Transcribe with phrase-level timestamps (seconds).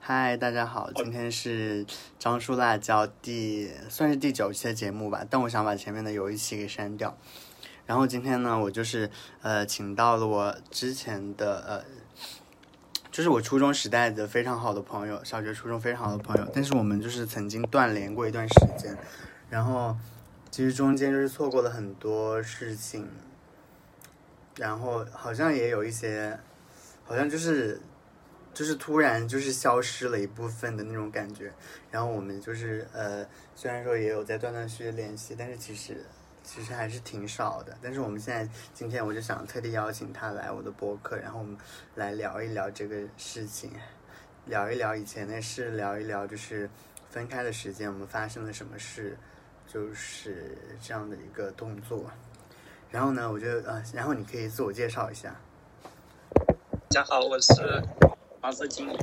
[0.00, 1.84] 嗨，大家好，今天是
[2.18, 7.14] 张叔辣椒第算是第九期的节目吧，但我想把前面的有一期给删掉。
[7.84, 9.10] 然后今天呢，我就是
[9.42, 11.84] 呃，请到了我之前的呃，
[13.10, 18.96] 就是我初中时代的非常好的朋友，小学、初中非常好的朋友，但是我们就是曾经断联过一段时间，
[19.50, 19.94] 然后
[20.50, 23.06] 其实中间就是错过了很多事情，
[24.56, 26.38] 然后好像也有一些，
[27.04, 27.80] 好像就是
[28.58, 31.52] 就是突然就是消失了一部分的那种感觉，
[31.92, 36.04] 然后我们就是呃，虽然说也有在断断续续联系，但是其实。
[36.40, 41.54] 其实还是挺少的，但是我们现在今天我就想特地邀请他来我的播客，然后我们
[41.94, 43.70] 来聊一聊这个事情，
[44.46, 46.70] 聊一聊以前的事，聊一聊就是
[47.10, 49.14] 分开的时间我们发生了什么事，
[49.66, 52.10] 就是这样的一个动作。
[52.90, 55.36] 然后呢，我就呃，然后你可以自我介绍一下。
[56.88, 57.52] 大家好，我是
[58.40, 58.96] 黄色金鱼。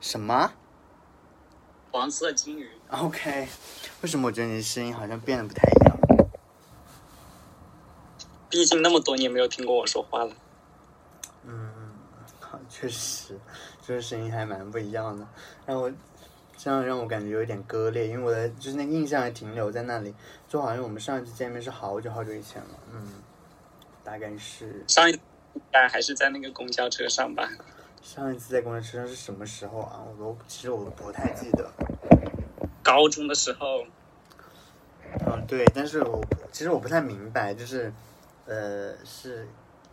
[0.00, 0.52] 什么？
[1.90, 2.70] 黄色金鱼。
[2.88, 3.48] OK，
[4.02, 6.28] 为什么我觉得你的声音好像变得不太一样？
[8.48, 10.32] 毕竟那么多年没有听过我说话了。
[11.44, 11.70] 嗯，
[12.40, 13.38] 好，确实，
[13.82, 15.26] 就是声音还蛮不一样的，
[15.66, 15.92] 让我
[16.56, 20.14] 这样让我感觉有一点割裂，因为我的就是那个印象还停留在那里，
[20.48, 23.22] 就好像我们上一次见面是好久好久以前了，嗯，
[24.04, 25.18] 大概是上一次
[25.54, 27.48] 应该还是在那个公交车上吧？
[28.02, 30.02] 上一次在公交车上是什么时候啊？
[30.10, 31.70] 我都其实我都不太记得。
[32.82, 33.84] 高中的时候，
[35.26, 37.92] 嗯，对，但是我其实我不太明白，就是
[38.46, 39.46] 呃是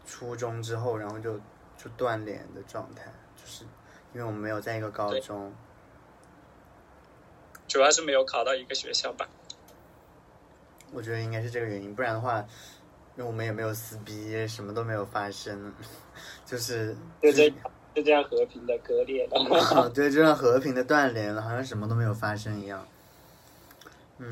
[0.06, 1.38] 初中之后，然后就
[1.78, 3.66] 就断联的状态，就是
[4.14, 5.54] 因为我们没有在一个高中。
[7.68, 9.28] 主要是没有考到一个学校吧？
[10.94, 12.40] 我觉得应该是这个原因，不然的话，
[13.18, 15.74] 因为我们也没有撕逼，什么都没有发生，
[16.46, 17.52] 就是就这
[17.96, 19.58] 就这样和平的割裂了。
[19.58, 22.86] 啊， 对，就像和平的断联了，好像什么都没有发生一样。
[24.18, 24.30] 嗯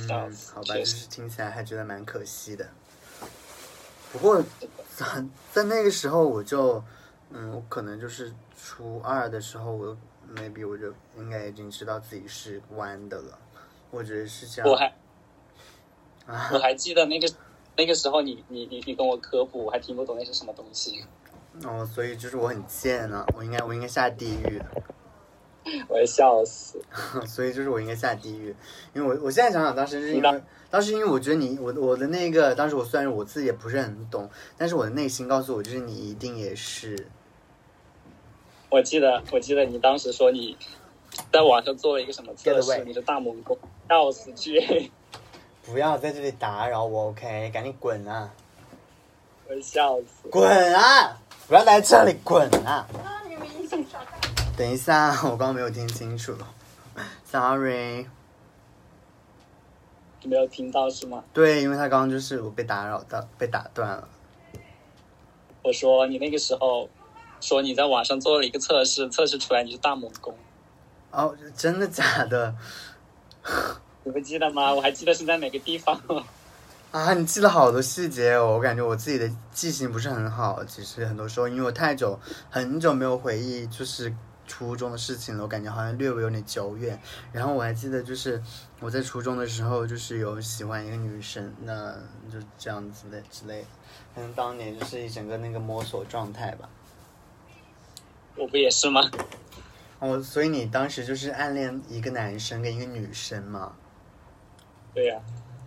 [0.54, 2.68] 好吧，就是听起来还觉得蛮可惜的。
[4.12, 4.44] 不过，
[4.96, 5.06] 在
[5.52, 6.84] 在那个时候，我就，
[7.32, 9.98] 嗯，我可能就是初二的时候，我
[10.36, 13.40] maybe 我就应该已经知道自己是弯的了。
[13.92, 14.70] 我觉得是这样。
[14.70, 14.94] 我还
[16.28, 17.28] 啊我还记得那个
[17.76, 21.04] 那个时候你，你你你跟我科普，我还听不懂那是什么东西，
[21.64, 24.62] 哦，所以就是我很贱啊，我应该我应该下地狱。
[25.88, 26.82] 我要笑死。
[27.26, 28.54] 所以就是我应该下地狱，
[28.94, 37.08] 因为我我现在想想，当时是因为当时因为我觉得你我我的那个当时我虽然我自己也不是很懂，但是我的内心告诉我，就是你一定也是，
[38.70, 40.58] 我记得我记得你当时说你
[41.32, 44.92] 在网上做了一个什么测试你是大猛攻，笑死去，
[45.64, 48.34] 不要在这里打扰我，OK，赶紧滚啊，
[49.48, 50.28] 我笑死。
[50.30, 51.22] 滚啊，
[51.54, 52.88] 不要来这里滚啊！
[54.58, 56.36] 等一下，我刚刚没有听清楚
[57.24, 58.08] ，sorry，
[60.24, 61.24] 你没有听到是吗？
[61.32, 64.08] 对，因为他刚刚就是我被打扰到，被打断了，
[65.62, 66.90] 我说你那个时候
[67.40, 70.36] 说你在网上做了一个测试，测试出来你是大猛攻，
[71.12, 72.56] 哦，真的假的？
[74.04, 74.74] 你不记得吗？
[74.74, 76.02] 我还记得是在哪个地方。
[76.94, 80.64] 啊，你记了好多细节哦，我感觉我自己的记性不是很好。
[80.64, 82.20] 其实很多时候，因为我太久
[82.52, 84.14] 很久没有回忆，就是
[84.46, 87.02] 初中的事情了，我感觉好像略微有点久远。
[87.32, 88.40] 然后我还记得，就是
[88.80, 91.94] 我在初中的时候，就是有喜欢一个女生，那
[92.32, 93.68] 就这样子的之类的。
[94.14, 96.70] 可能当年就是一整个那个摸索状态吧。
[98.36, 99.02] 我不也是吗？
[99.98, 103.74] 哦，所以你当时就是暗恋一个男生跟一个女生嘛？
[104.94, 105.20] 对呀、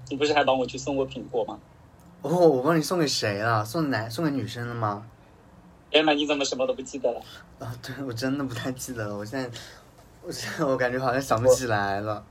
[0.09, 1.59] 你不是还帮我去送过苹果吗？
[2.22, 3.65] 哦，我帮你送给谁了？
[3.65, 5.06] 送男送给女生了吗？
[5.91, 7.21] 天哪，你怎么什么都不记得了？
[7.59, 9.50] 啊、对我真的不太记得了，我现在，
[10.22, 12.25] 我现在我感觉好像想不起来了。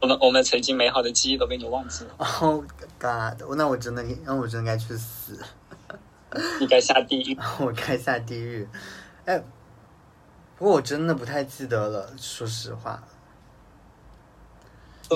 [0.00, 2.62] 我们我们曾经美好的记忆都被你忘记了，Oh
[2.98, 3.56] God！
[3.56, 5.38] 那我真的，那我真的该去死，
[6.60, 7.38] 你该下地狱。
[7.60, 8.68] 我该下地狱。
[9.24, 9.38] 哎，
[10.58, 13.02] 不过我真的不太记得了，说实话。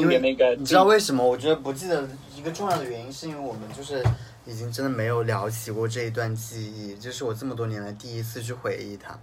[0.01, 1.25] 送给那个你知道为什么？
[1.25, 4.05] 我觉得不记得一个重要的原因，是因为我们就是
[4.47, 9.19] 已经真的没有聊起过这一段记忆，就是我这么多年来第一次去回忆它。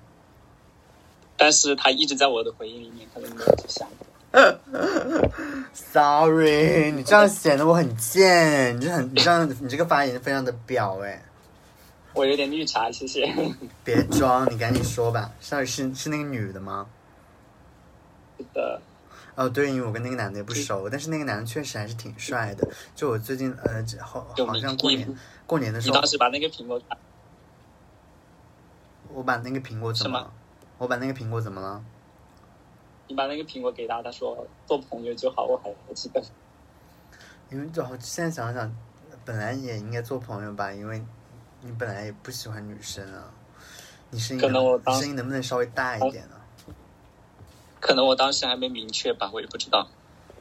[1.37, 3.87] 但是他一直在我的回忆里面，可能没有去想。
[5.73, 11.23] Sorry，你这样显得我很贱，你这很，你这样，你这个发言非常的婊哎。
[12.13, 13.33] 我有点绿茶，谢谢。
[13.83, 15.31] 别装，你赶紧说吧。
[15.49, 16.87] 到底是是那个女的吗？
[18.37, 18.81] 是的，
[19.35, 22.67] 哦，对，因为我跟那个男的也不熟，但是那个男的确实还是挺帅的。
[22.95, 25.15] 就我最近呃，好好像过年
[25.45, 26.81] 过年的时候你当，时把那个苹果
[29.13, 30.31] 我把那个苹果怎么了？
[30.77, 31.83] 我把那个苹果怎么了？
[33.07, 36.23] 你把那个苹果给他，他说做朋友就好，我还还记得。
[37.51, 38.73] 因为就现在想想，
[39.23, 41.03] 本来也应该做朋友吧，因为
[41.61, 43.31] 你本来也不喜欢女生啊。
[44.09, 46.35] 你声音可能我当声音能不能稍微大一点呢、
[47.85, 49.87] 可能我当时还没明确吧，我也不知道。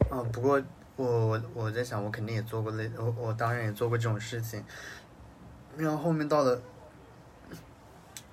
[0.08, 0.24] 哦？
[0.32, 0.62] 不过
[0.96, 4.64] 我我我在想，我肯定也做过类，我我当然也做过这种事情。
[5.76, 6.62] 然后后面到了，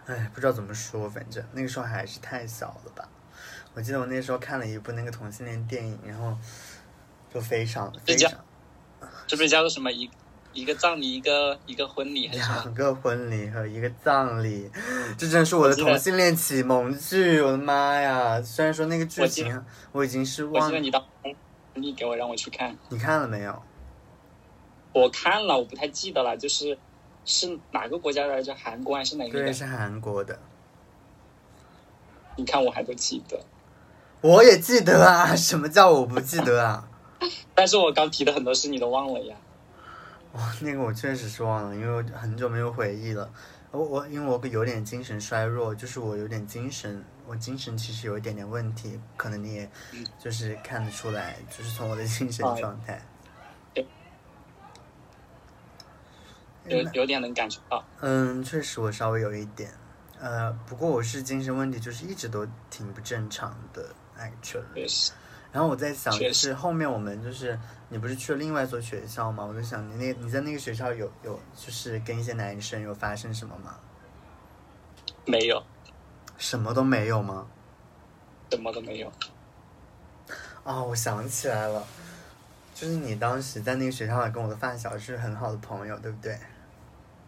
[0.06, 3.10] 哎，不知道怎么说，反正那个时候还是太小了吧。
[3.74, 6.38] 我记得我那时候看了一部那个同性恋电影，然后
[7.34, 8.32] 就非常非常
[9.28, 10.10] 这不是叫做什么一
[10.54, 12.28] 一个葬礼，一个一个婚礼？
[12.28, 14.70] 两个婚礼和一个葬礼，
[15.18, 18.42] 这真是我的同性恋启蒙剧，我的妈呀！
[18.42, 21.04] 虽然说那个剧情我已经是忘我记得，你当
[21.76, 23.62] 你给我让我去看，你看了没有？
[24.94, 26.78] 我看了，我不太记得了，就是
[27.24, 28.54] 是哪个国家来着？
[28.54, 29.54] 韩国还是哪个对，的？
[29.54, 30.38] 是韩国的，
[32.36, 33.40] 你看我还不记得，
[34.20, 35.34] 我也记得啊。
[35.34, 36.90] 什么叫我不记得啊？
[37.56, 39.36] 但是我刚提的很多事你都忘了呀。
[40.34, 43.32] 哇，那个我确实是忘了，因为我很久没有回忆了。
[43.72, 53.02] 我我因为我有点精神衰弱，就是我有点精神，我精神其实有一点点问题，可能你也嗯就是看得出来，就是从我的精神啊状态。
[56.68, 57.84] 有有点能感觉到。
[58.02, 59.72] 嗯，确实我稍微有一点，
[60.20, 63.84] 呃，不过我是精神问题，就是一直都挺不正常的
[64.16, 64.62] ，actually。
[64.76, 65.12] 确实，
[65.52, 67.60] 然后我在想，就是后面我们就是
[67.92, 69.46] 你不是去了另外一所学校吗？
[69.46, 73.76] 我就想你那你在那个学校有有就是跟一些男生有发生什么吗？
[75.26, 75.62] 没有，
[76.38, 77.46] 什么都没有吗？
[78.50, 79.12] 什么都没有。
[80.64, 81.86] 哦，我想起来了，
[82.74, 86.38] 就是你当时在那个学校跟我的发小是很好的朋友，对不对？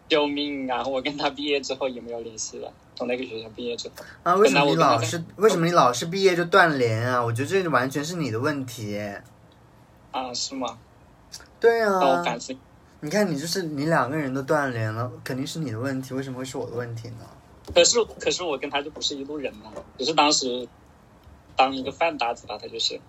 [0.08, 0.82] 救命啊！
[0.82, 7.22] 我跟他毕业之后也没有联系了，从那个学校毕业之后，啊，为什么你老是为什么你老是毕业就断联啊？
[7.22, 9.22] 我觉得这完全是你的问题耶。
[10.14, 10.78] 啊，是吗？
[11.58, 12.56] 对啊，反思。
[13.00, 17.26] 你看你就是你两个人都断联了，肯定是你的问题，为什么会是我的问题呢？
[17.74, 20.68] 可是可是我跟他就不是一路人嘛，只是当时
[21.56, 23.00] 当一个饭搭子吧，他就是。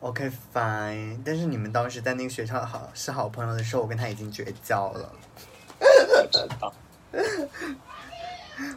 [0.00, 5.12] OK fine，但是你们当时在那个学校好是好朋友的时候，我跟他已经绝交了。
[5.80, 6.72] 我知道，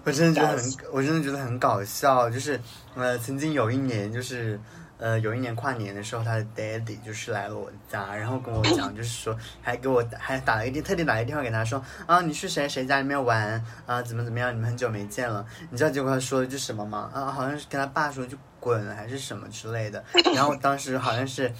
[0.03, 2.29] 我真的觉得很，我真的觉得很搞笑。
[2.29, 2.59] 就是
[2.95, 4.59] 呃，曾经有一年，就是
[4.99, 15.45] 呃，有一年跨年的时候，他的 daddy 就是来了我家，然后跟我讲，就是说还给我还打了一电，特地打了一电话给他说啊，你去谁谁家里面玩啊，怎么怎么样，你们很久没见了。
[15.69, 17.11] 你知道结果他说了句什么吗？
[17.13, 20.03] 啊，好像是跟他爸说就滚还是什么之类的。
[20.33, 21.51] 然后当时好像是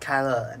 [0.00, 0.58] 开了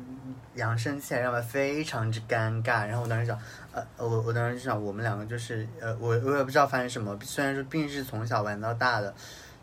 [0.54, 2.86] 扬声器，让他非常之尴尬。
[2.86, 3.36] 然后我当时想，
[3.72, 7.18] 呃，我我当时就想，我们两个就是呃，我我也不知道发生什么。
[7.22, 9.12] 虽然说毕竟是从小玩到大的，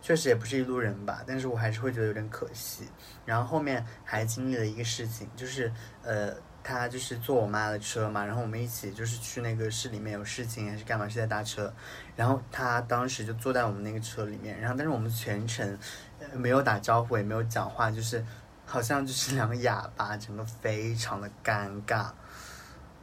[0.02, 2.88] 确实也不是一路人吧，但是我还是会觉得有点可惜。
[3.24, 5.72] 然后后面还经历了一个事情，就是
[6.02, 6.34] 呃，
[6.64, 11.72] 他就是坐我妈的车嘛，然后我们一起就是去那个市里面有事情还是干嘛，是在搭车。
[12.16, 15.78] 然后他当时就坐在我们那个车里面，然后但是我们全程
[16.20, 18.26] 呃没有打招呼，也没有讲话，就是
[18.66, 21.98] 好像就是两个哑巴，整个非常的尴尬。
[21.98, 22.16] 啊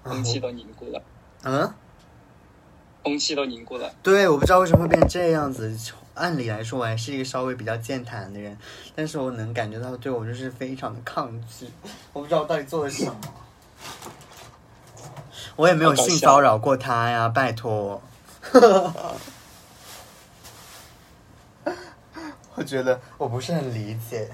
[0.03, 1.03] 空气都凝固了，
[1.43, 1.75] 嗯，
[3.03, 3.93] 空气都凝固了。
[4.03, 5.77] 对，我不知道为什么会变成这样子。
[6.19, 8.59] 按理来说，我还是一个稍微比较健谈的人，
[8.95, 11.71] 但是我能感觉到对我就是非常的抗拒。
[12.13, 13.17] 我不知道我到底做了什么。
[15.57, 18.03] 我也没有性骚扰过他呀，拜托。
[22.55, 24.29] 我觉得我不是很理解，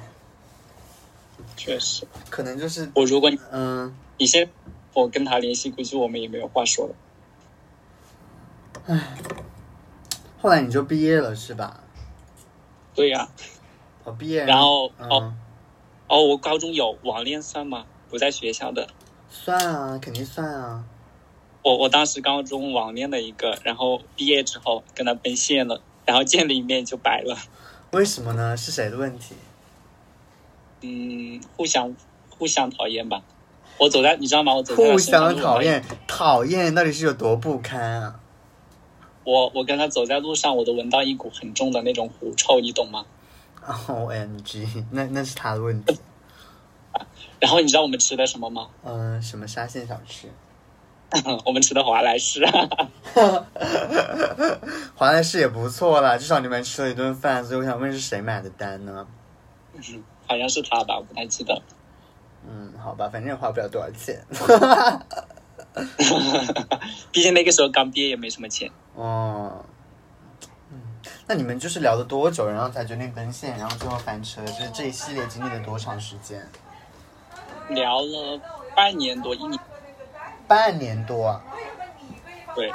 [1.57, 4.49] 确实，可能就是我如果你嗯，你先
[4.95, 6.95] 我跟他联系，估计我们也没有话说了。
[10.45, 11.81] 后来你就毕业了是吧？
[12.95, 13.27] 对呀、
[14.05, 15.35] 我毕业，然后嗯，哦
[16.07, 17.87] 哦，我高中有网恋算吗？
[18.11, 18.87] 不在学校的。
[19.31, 20.85] 算啊，肯定算啊。
[21.63, 27.39] 我我当时高中网恋了一个，然后毕业之后跟他奔现了，然后见了一面就掰了。
[27.93, 28.55] 为什么呢？
[28.55, 29.35] 是谁的问题？
[30.83, 31.97] 嗯，互相
[32.29, 33.23] 互相讨厌吧。
[33.79, 34.53] 我走在，你知道吗？
[34.53, 35.63] 我走在他互相讨。
[35.63, 38.21] 厌，讨厌到底是有多不堪啊？
[39.25, 43.05] 我我跟他走在路上，我都闻到一股很重的那种狐臭，你懂吗
[43.89, 45.99] ？O M G， 那那是他的问题。
[47.41, 48.69] 然后你知道我们吃的什么吗？
[48.85, 50.29] 嗯、什么沙县小吃？
[51.45, 52.45] 我们吃的华莱士。
[54.95, 59.07] 华莱士也不错啦，至少你们吃了一顿饭，所以我想问是谁买的单呢？
[60.27, 61.61] 好像是他吧，我不太记得。
[62.49, 64.25] 嗯，好吧，反正也花不了多少钱。
[67.11, 68.71] 毕竟那个时候刚毕业，也没什么钱。
[68.95, 69.65] 哦，
[70.71, 70.81] 嗯，
[71.27, 74.45] 那你们就是聊了多久，然后才决定奔现，然后最后翻车？
[74.45, 76.49] 就是这一系列经历了多长时间？
[77.71, 78.41] 聊了
[78.77, 79.59] 半年多一年，
[80.47, 81.43] 半年多啊！
[82.55, 82.71] 对，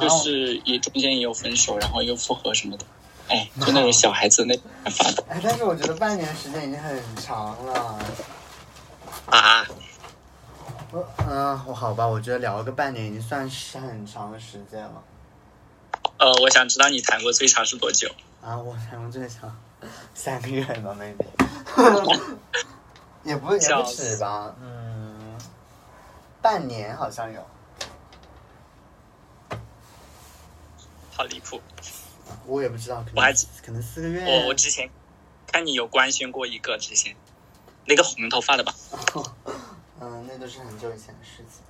[0.00, 2.84] 就是也中间也有分手，然后又复合什么的。
[3.28, 4.54] 哎，就那种小孩子那
[5.30, 7.98] 哎，但是我觉得半年时间已经很长了。
[9.26, 9.64] 啊。
[10.92, 15.02] 我嗯，我好吧，我觉得聊了个半年已经算是很长的时间了。
[16.18, 18.08] 呃，我想知道你谈过最长是多久？
[18.42, 19.56] 啊，我谈过最长
[20.14, 21.24] 三个月吧，maybe，
[23.24, 25.38] 也不也不止吧，嗯，
[26.42, 27.42] 半年好像有。
[31.14, 31.60] 好离谱！
[32.46, 34.24] 我也不知道，可能我还记可能四个月。
[34.26, 34.90] 我我之前
[35.46, 37.16] 看你有官宣过一个，之前
[37.86, 38.74] 那个红头发的吧？
[40.04, 41.62] 嗯，那都是很久以前的事情。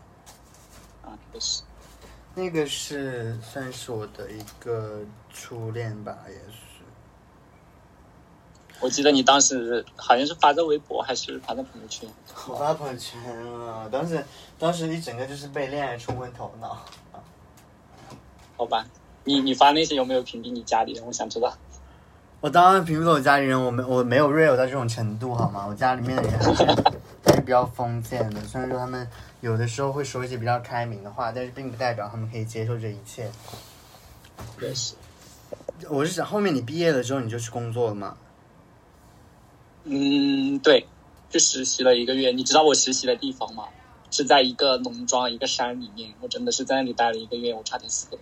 [1.05, 1.63] 啊，不是
[2.35, 6.59] 那个是算是我的一个初恋吧，也是。
[8.81, 12.09] 我记得你当时好像是发在微博还是发在朋友圈，
[12.49, 13.21] 我发朋友圈
[13.59, 14.25] 了，当时
[14.59, 16.79] 当时一整个就是被恋爱冲昏头脑。
[18.57, 18.87] 好吧？
[19.25, 21.05] 你你发那些有没有屏蔽你家里人？
[21.05, 21.53] 我想知道。
[22.41, 25.67] 我当然屏蔽了我家里人，我没我没有 real 到这种程度好吗？
[25.69, 26.75] 我家里面的人还
[27.35, 29.09] 是比较封建的，虽然说他们
[29.41, 33.31] 有的时候会说一些比较开明的话，但是并不代表他们可以接受这一切。
[34.61, 34.95] 也是。
[35.89, 38.17] 我是想后面你毕业了之后你就去工作了吗？
[39.85, 40.87] 嗯，对，
[41.31, 42.31] 去实习了一个月。
[42.31, 43.65] 你知道我实习的地方吗？
[44.11, 48.19] 是在一个农庄一个山里面，我真的是在那里待了一个月，我差点死了。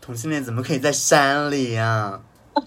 [0.00, 2.22] 同性恋怎么可以在山里呀、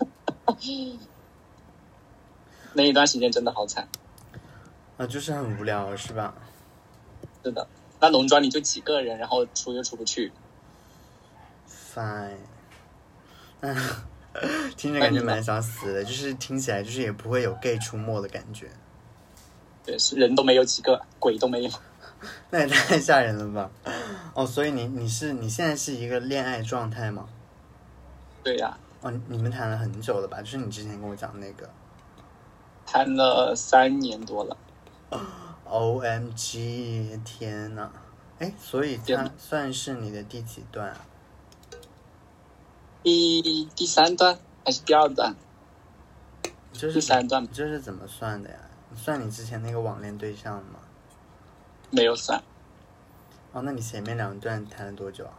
[2.74, 3.88] 那一段时间真的好惨。
[4.98, 5.08] 啊？
[5.08, 6.34] 就是很无聊是吧？
[7.44, 7.68] 是的，
[8.00, 10.32] 那农庄里就几个人，然后出又出不去。
[11.94, 12.38] Fine，
[13.62, 13.76] 嗯，
[14.78, 18.70] 听着感觉蛮想死的，就是听起来就是也不会有 gay 出没的感觉，
[19.86, 21.72] 对，是人都没有几个，鬼都没有。
[22.50, 23.70] 那也太吓人了吧？
[24.34, 27.28] 哦，所以你你是你现在是一个恋爱状态吗？
[28.44, 30.40] 对呀、哦，你你们谈了很久了吧？
[30.42, 31.70] 就是你之前跟我讲那个
[32.86, 34.58] 谈了三年多了。
[35.66, 37.90] O M G，天呐！
[38.40, 40.98] 哎，所以天它算是你的第几段啊？
[43.02, 45.36] 第第三段还是第二段？
[46.72, 48.58] 这是第三段这是怎么算的呀？
[48.96, 50.80] 算你之前那个网恋对象吗？
[51.90, 52.44] 没有算。
[53.52, 55.34] 哦，那你前面两段谈了多久啊？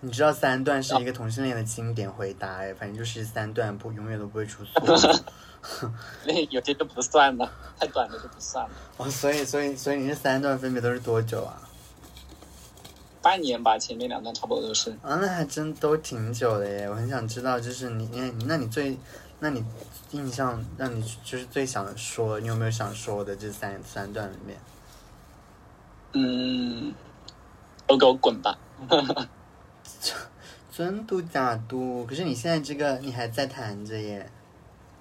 [0.00, 4.82] 你知道三段是一个同性恋的经典回答哎，反正就是三段不永远都不会出错。
[6.26, 8.70] 那有些就不算了，太短的就不算了。
[8.98, 11.60] 哦，所以所以所以你这三段分别都是多久啊？
[13.22, 14.90] 半年吧，前面两段差不多都是。
[15.02, 16.88] 啊，那还真都挺久的耶！
[16.88, 18.98] 我很想知道，就是你你那你最，
[19.40, 19.64] 那你
[20.10, 24.58] 印象让你就是最想说，你有没有想说的这三三段里面？
[26.12, 26.92] 嗯，
[27.86, 28.58] 都给我滚吧！
[30.70, 34.30] 真度假度，可是你现在这个你还在谈着耶。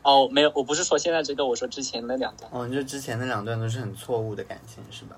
[0.03, 2.50] 哦，没有，我不是说现在这个，我说之前那两段。
[2.53, 5.15] 哦，你就之前那两段都是很错误的感情是吧？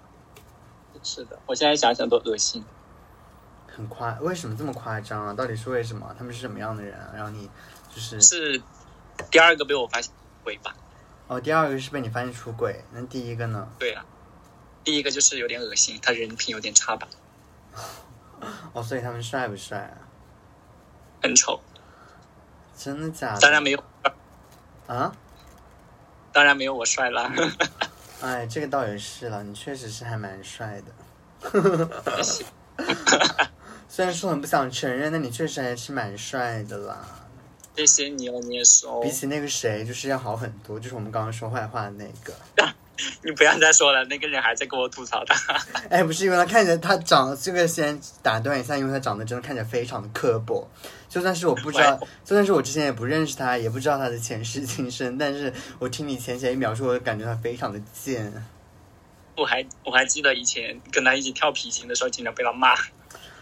[1.04, 2.64] 是的，我现在想想都恶心。
[3.68, 5.34] 很夸，为什么这么夸张啊？
[5.34, 6.16] 到底是为什么？
[6.18, 7.12] 他们是什么样的人啊？
[7.14, 7.50] 然后你
[7.94, 8.62] 就是是
[9.30, 10.12] 第二个被我发现
[10.44, 10.76] 轨吧？
[11.28, 13.68] 哦，第二个是被你发现出轨，那第一个呢？
[13.78, 14.06] 对啊，
[14.84, 17.08] 第一个就是有点恶心，他人品有点差吧，
[18.74, 19.98] 哦，所以他们帅不帅啊？
[21.22, 21.60] 很丑。
[22.78, 23.40] 真的假的？
[23.42, 23.84] 当然没有，
[24.88, 25.12] 啊，
[26.32, 27.32] 当然没有我帅啦。
[28.22, 30.92] 哎，这个倒也是了，你确实是还蛮帅的。
[33.88, 37.06] 虽然说很不想承认，但你确实还是蛮帅的啦。
[37.76, 39.12] 谢谢你哦，你也说比。
[39.12, 42.34] 起那个谁，就是要好很多，就是我们刚刚说坏话的那个。
[43.24, 45.36] 你 不要再说了，那个人还在跟我吐槽他。
[45.90, 50.68] 哎，不是因为他看起来他长这个先打断一下，因为他长得真的看起来非常的刻薄。
[51.08, 58.32] 就算是我不知道，就算是我之前也不认识他，也不知道他的前世今生，但是我听你浅浅一描述，我就感觉他非常的贱。
[59.38, 62.74] 我还我还记得以前跟他一起跳皮筋的时候，经常被他骂。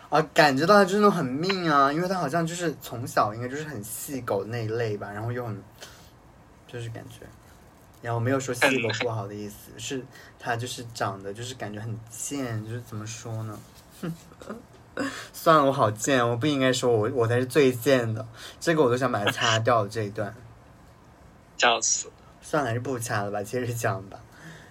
[0.09, 5.63] 啊，感觉到他就是那种很命啊，因为他好像就是从小应该就是很细狗那一类吧，然后又很，
[6.67, 7.25] 就是感觉，
[8.03, 10.05] 然后没有说性格不好的意思，是
[10.37, 13.59] 他就是长得就是感觉很贱，就是怎么说呢？
[15.33, 18.27] 算了，我好贱，我不应该说我我才是最贱的，
[18.59, 20.35] 这个我都想把它擦掉这一段。
[21.57, 22.11] 笑死！
[22.41, 24.19] 算了，还是不掐了吧，接着讲吧。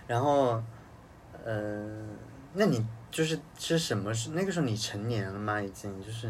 [0.06, 0.62] 然后，
[1.42, 2.04] 呃，
[2.52, 5.60] 那你就是是什么是那个时候你成年了吗？
[5.60, 6.28] 已经就是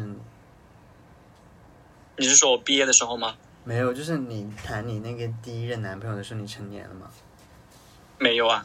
[2.15, 3.35] 你是说我毕业的时候吗？
[3.65, 7.07] 没有，就是你谈你那个第一任男朋友的时候，你成年了吗？
[8.19, 8.63] 没有啊，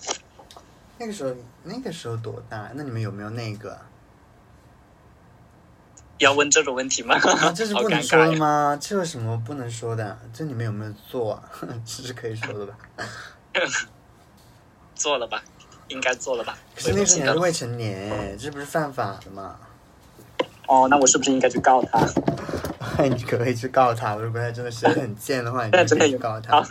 [0.98, 2.70] 那个时候，那个时候多大？
[2.74, 3.82] 那你们有没有那个啊？
[6.18, 7.14] 要问这种问题吗？
[7.14, 8.26] 啊这是不能说。
[8.26, 8.76] 的吗？
[8.80, 10.18] 这有什么不能说的？
[10.32, 11.42] 这你们有没有做啊？
[11.86, 12.76] 这是可以说的吧？
[14.96, 15.42] 做了吧，
[15.86, 16.58] 应该做了吧？
[16.74, 19.60] 可是那时候你还是我也不记得未成年哎，这不是犯法的吗？
[20.66, 22.00] 哦，那我是不是应该去告他？
[23.06, 24.14] 你可不可以去告他？
[24.16, 26.68] 如果他真的是很贱的话， 你就可以去告他啊。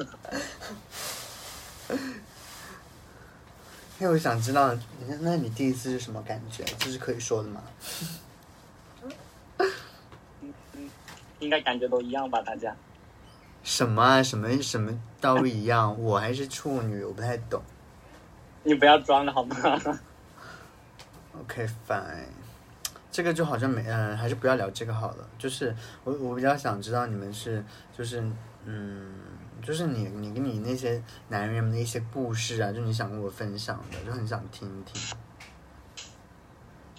[3.99, 4.75] 因为我想知道，
[5.07, 6.63] 那那你第一次是什么感觉？
[6.77, 7.63] 这是可以说的吗？
[11.39, 12.41] 应该感觉都一样吧？
[12.41, 12.75] 大家
[13.63, 14.21] 什么啊？
[14.21, 14.91] 什么什么
[15.21, 15.99] 都一样？
[16.01, 17.61] 我还是处女，我不太懂。
[18.63, 19.55] 你不要装了好吗
[21.39, 22.25] ？OK fine，
[23.17, 25.27] 这个就好像没，嗯、还是不要聊这个好了。
[25.39, 27.65] 就是我我比较想知道你们是，
[27.97, 28.23] 就是
[28.63, 29.11] 嗯，
[29.63, 35.17] 就是你你跟你那些男人们的一些故事啊，就你想跟我分享的，就很想听一听。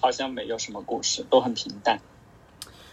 [0.00, 2.00] 好像没有什么故事，都很平淡。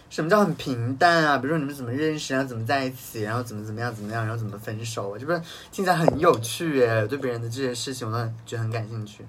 [0.08, 1.36] 什么叫很平淡啊？
[1.36, 5.18] 比如说你们怎么认识，然后怎么在一起，然后怎么怎么样怎么样，然后怎么分手啊？
[5.18, 5.42] 就不是
[5.72, 7.04] 听起来很有趣耶？
[7.08, 9.26] 对别人的这些事情，我都很觉得很感兴趣。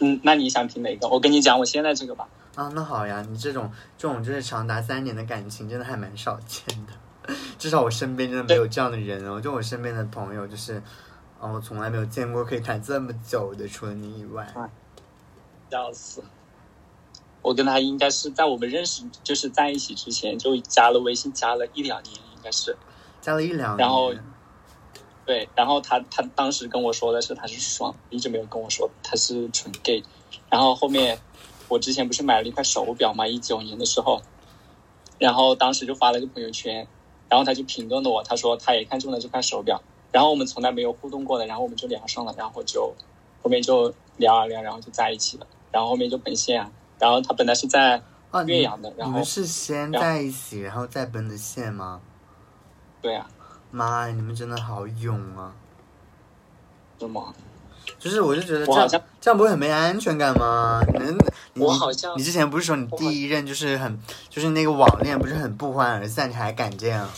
[0.00, 1.06] 嗯，那你想听哪个？
[1.06, 2.28] 我跟你讲，我现在这个吧。
[2.54, 6.92] 啊，那好呀，你这种这种就是长达三年的感情，真的还蛮少见的。
[7.58, 10.82] 至少我身边真的没有这样的人哦，就我身边的朋友，就是，
[11.40, 14.46] 哦，我从来没有见过可以谈这么久的，除了你以外。
[15.70, 16.22] 笑死！
[17.42, 22.76] 我跟他应该是在我们认识，就是在一起之前就加了微信，加了一两年，应该是。
[23.20, 24.14] 加了一两年，然后
[25.26, 30.04] 对，然后他他当时跟我说的是他是双，一直没有跟我说他是纯 gay。
[30.48, 31.18] 然后后面
[31.68, 34.20] 我之前不是买了一块手表嘛，一九年的时候，
[35.18, 36.86] 然后当时就发了个朋友圈，
[37.28, 42.94] 然后他就评论了我，他说他也看中了这块手表，然后我们从来没有互动过的，然后我们就聊上了，然后就
[43.42, 48.02] 后面就聊啊聊，然后就在一起了，然后后面就奔现啊，然后他本来是在
[48.46, 52.00] 岳阳的，然后你们是先在一起，然后再奔的现吗？
[53.00, 53.28] 对啊，
[53.70, 55.54] 妈呀，你们真的好勇啊！
[56.98, 57.34] 是吗？
[57.98, 58.88] 就是我就觉得这样
[59.20, 60.80] 这样不会很没安全感吗？
[60.92, 61.16] 你能
[61.54, 67.08] 你我好像你之前不是说你第一任就是很就是那个网恋不是很不欢而散，你还敢这样？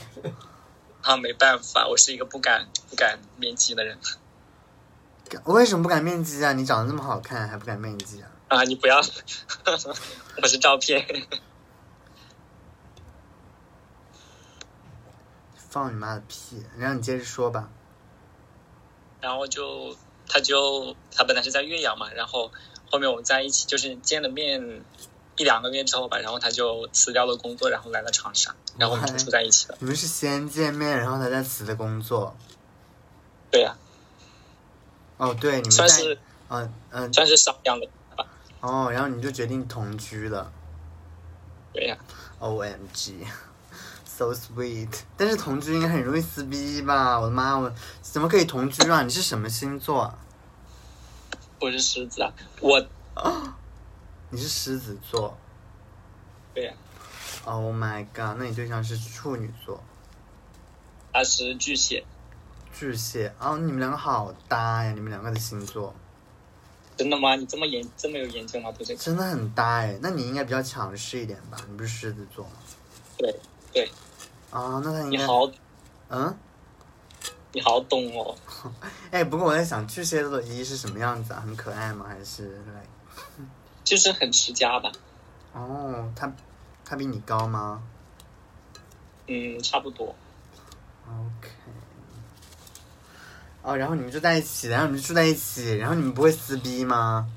[1.02, 3.98] 啊，没办法，我是一个不敢不敢面基的人
[5.44, 6.52] 我为什么不敢面基啊？
[6.52, 8.30] 你长得那么好看还不敢面基啊？
[8.48, 8.62] 啊！
[8.62, 8.98] 你不要，
[10.42, 11.04] 我是照片。
[15.68, 16.64] 放你妈的屁！
[16.78, 17.68] 然后你接着说吧。
[19.20, 19.96] 然后就
[20.28, 22.50] 他就他本来是在岳阳嘛，然后
[22.90, 24.84] 后面我们在一起就是见了面
[25.36, 29.76] 一两个月之后吧，然后他就辞掉了工作，然后来了长沙，然后我们就住在一起了。
[29.80, 32.36] 你们是先见面，然后他再辞的工作。
[33.50, 33.76] 对呀、
[35.18, 37.86] 哦，对，你们算是嗯嗯算是商量的
[38.16, 38.26] 吧。
[38.60, 40.52] 哦，然后你就决定同居了。
[41.72, 41.96] 对呀、
[42.38, 42.86] O M
[44.16, 44.88] G，so sweet。
[45.16, 47.20] 但是同居应该很容易撕逼吧？
[47.20, 49.02] 我的妈，我怎么可以同居啊？
[49.02, 50.18] 你是什么星座啊？
[51.60, 52.86] 我是狮子啊，我
[54.30, 55.36] 你是狮子座。
[56.54, 56.72] 对呀、
[57.44, 59.82] Oh my god，那你对象是处女座、
[61.12, 62.04] 他是巨蟹，
[62.72, 63.34] 巨蟹。
[63.38, 64.92] 哦，你们两个好搭呀！
[64.92, 65.94] 你们两个的星座
[66.96, 67.36] 真的吗？
[67.36, 68.72] 你这么研这么有研究吗？
[68.72, 69.02] 对这个？
[69.02, 69.98] 真的很搭哎。
[70.00, 71.58] 那你应该比较强势一点吧？
[71.68, 72.52] 你不是狮子座吗？
[73.18, 73.38] 对
[73.72, 73.90] 对，
[74.58, 75.50] 啊、那他应该你好
[76.08, 76.34] 嗯。
[77.52, 78.34] 你好懂哦。
[79.12, 81.40] 哎，不过我在想，巨蟹座的一是什么样子啊？
[81.44, 82.06] 很可爱吗？
[82.08, 82.58] 还是
[83.84, 84.90] 就是很持家吧，
[85.52, 86.32] 哦，他
[86.84, 87.82] 他比你高吗
[89.26, 90.14] 嗯，差不多。
[91.06, 91.50] ？OK。
[93.62, 97.28] 哦，然后你们就在一起，然后你们就住在一起，然后你们不会撕逼吗？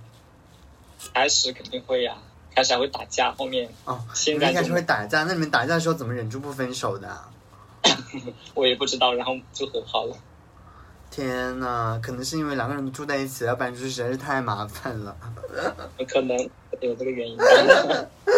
[1.13, 2.17] 开始肯定会呀、
[2.59, 7.29] 开始还会打架，后面哦，现在开始会打架，那你们打架的时候怎么忍住不分手的、啊？
[8.53, 10.15] 我也不知道，然后就和好了。
[11.09, 15.15] 天呐，可能是因为两个人住在一起，要不然就是实在是太麻烦了。
[16.05, 16.37] 可能
[16.81, 17.37] 有这个原因。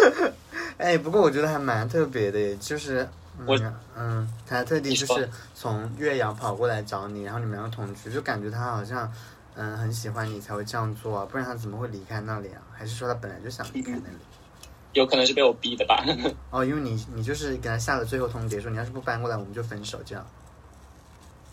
[0.78, 3.08] 哎，不过我觉得还蛮特别的耶，就是
[3.44, 9.12] 我嗯嗯，他特地就是从岳阳跑过来找你，然后你们两个同居，就感觉他好像
[9.54, 12.62] 嗯很喜欢你才会这样做啊，不然他怎么会离开那里啊？
[12.72, 14.16] 还是说他本来就想离开那里？
[14.94, 16.04] 有可能是被我逼的吧。
[16.50, 20.26] 哦，因为你你就是给他下了最后通牒，说你要是不搬过来，我们就分手这样。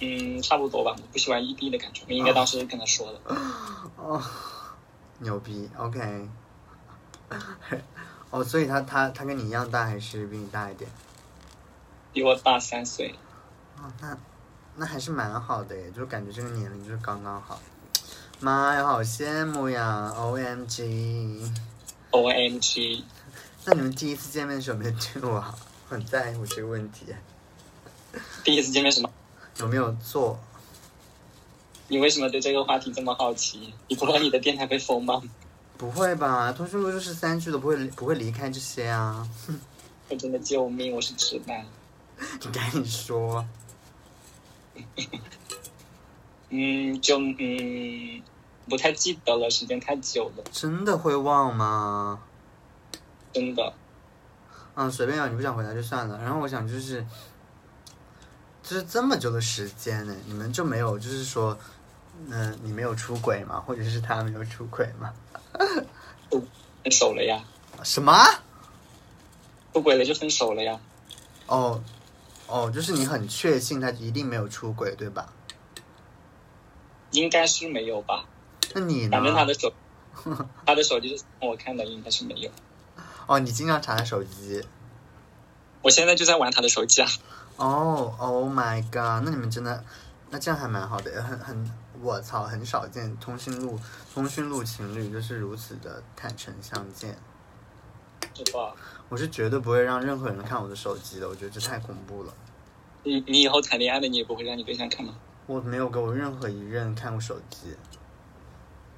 [0.01, 0.95] 嗯，差不多吧。
[0.97, 3.19] 我不喜欢异地的感觉，我应该当时跟他说的。
[3.97, 4.21] 哦，
[5.19, 6.29] 牛逼，OK。
[8.29, 10.89] 哦，所以他他他跟你一样大，还是比你大一点？
[12.11, 13.13] 比我大三岁。
[13.77, 14.17] 哦，那
[14.75, 17.59] 那还是蛮好的耶，就感觉这个年龄就是刚刚好。
[18.41, 21.41] 妈呀，好羡慕呀！O M G。
[22.11, 23.03] O M G，
[23.65, 25.57] 那你们第一次见面的时候有没有对我好？
[25.89, 27.05] 我 很在乎这个问题，
[28.43, 29.09] 第一次见面什么？
[29.57, 30.39] 有没有做？
[31.89, 33.73] 你为什么对这个话题这么好奇？
[33.87, 35.21] 你不怕你的电台被封吗？
[35.77, 36.51] 不会吧？
[36.53, 39.27] 通讯录就是三句都不会不会离开这些啊！
[40.09, 40.93] 我真的救命！
[40.93, 41.65] 我是直男。
[42.41, 43.45] 你赶紧说。
[46.49, 48.23] 嗯，就嗯，
[48.67, 52.19] 不太记得了，时间太久了，真的会忘吗？
[53.31, 53.73] 真的。
[54.75, 56.17] 嗯，随便啊，你不想回答就算了。
[56.21, 57.05] 然后我想就是，
[58.63, 61.57] 就是这么久的时间呢，你们就没有就是说，
[62.29, 63.59] 嗯、你没有出轨吗？
[63.59, 65.13] 或者是他没有出轨吗？
[66.81, 67.43] 分手了呀，
[67.83, 68.13] 什么？
[69.73, 70.79] 出轨了就分手了呀。
[71.47, 71.81] 哦，
[72.47, 75.31] 哦，就是你很确信他一定没有出轨，对吧？
[77.11, 78.25] 应该是没有吧？
[78.73, 79.11] 那你呢？
[79.11, 79.73] 反正他的手，
[80.65, 82.51] 他的手机是我看的，应该是没有。
[83.27, 84.63] 哦，你经常查他手机。
[85.81, 87.07] 我现在就在玩他的手机啊。
[87.55, 89.23] 哦，Oh my god！
[89.23, 89.83] 那你们真的，
[90.29, 93.79] 那这样还蛮好的，很很，我操，很少见通讯录
[94.13, 97.17] 通讯录情侣就是如此的坦诚相见。
[98.33, 98.73] 是吧？
[99.09, 102.33] 我是绝对不会让任何人看我的手机的，我觉得这太恐怖了。
[103.03, 105.15] 你你以后谈恋爱了，你也不会让你对象看吗？
[105.49, 107.75] 我没有给我任何一任看过手机。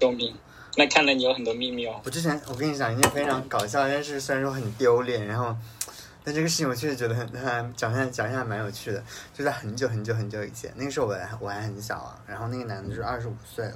[0.01, 0.35] 救命！
[0.75, 2.01] 那看来你有很多秘密哦。
[2.03, 5.55] 我之前我跟你讲一件非常搞笑但是，虽然说很丢脸，然后，
[6.25, 9.01] 但这个事情我确实觉得很很讲一下讲一下还蛮有趣的。
[9.33, 13.75] 就在很久很久很久以前，那个时候我还我还很小啊，然后那个男的就是二十五岁了，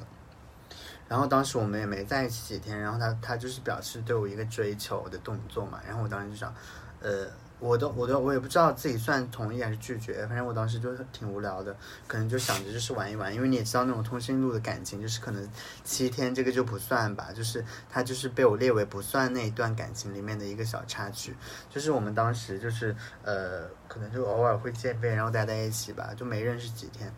[1.08, 6.54] 然后当时我们也没在一起几天，然后他他就是表示对我一个追求的动作嘛，然后我当时就想，
[7.00, 7.26] 呃。
[7.60, 15.50] 我都我都我也不知道自己算同意还是拒绝，反正我当时就挺无聊的，可能就想着就是玩一玩，因为你也知道那种通讯录的感情，就是可能
[15.84, 21.36] 七天这个就不算吧，就是他就是被我列为不算那一段感情里面的一个小插曲，
[21.70, 27.12] 就是我们当时就是呃，可能就偶尔会见面，然后待在一起吧，就没认识几天，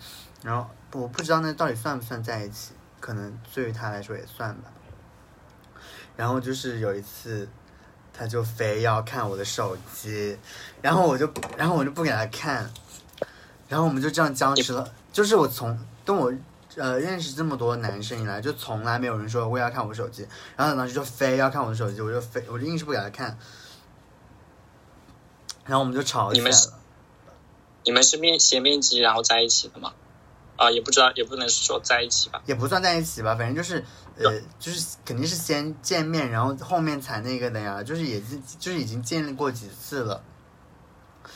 [0.43, 4.71] 然后我不知道那到底算不算在一起，可能对于他来说也算吧。
[6.15, 7.47] 然后就是有一次，
[8.17, 10.37] 他就非要看我的手机，
[10.81, 12.71] 然后我就然后我就不给他看，
[13.67, 16.33] 然后我们就这样僵持了，就是我从跟我。
[16.79, 20.21] 呃，认识这么多男生以来，就从来没有人说我要看我手机，
[20.55, 23.35] 然后他当时就非要看我的手机，我就非我就硬是不给他看，
[25.65, 26.79] 然后我们就吵起来你们是了。
[27.83, 29.91] 你们是面先面基，然后在一起的吗？
[30.55, 32.43] 啊，也不知道，也不能说在一起吧。
[32.45, 33.83] 也不算在一起吧，反正就是，
[34.19, 40.23] 呃，就是肯定是先见面，然后后面才那个的呀，就是也是就是已经见过几次了，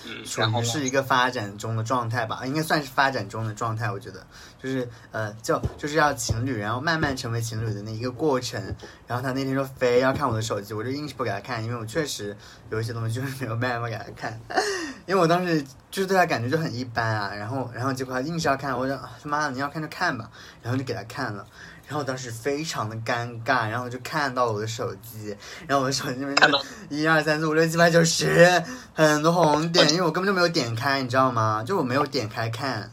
[0.05, 0.41] 嗯，属？
[0.41, 4.25] 于是一个发展中的状态吧，应该算是发展中的状态，我觉得，
[4.61, 8.75] 就是呃，就就是要情侣，然后慢慢成为情侣的那一个过程。
[9.05, 12.35] 然后他那天说非要看我的手机，我就硬是不给他看，因为我确实
[12.69, 14.39] 有一些东西就是没有办法给他看，
[15.05, 20.31] 因为我当时就是对他感觉就很一般啊，然后然后结果他硬是要看，我说啊他妈的你要看就看吧，
[20.63, 21.45] 然后就给他看了。
[21.91, 25.35] 然后我当时非常的尴尬，然后就看到了我的手机，
[25.67, 26.47] 然后我的手机里面就
[26.87, 31.61] 一二三四五六七八九十，很多红点，因为我根本就没有点开，你知道吗？
[31.67, 32.89] 就我没有点开看，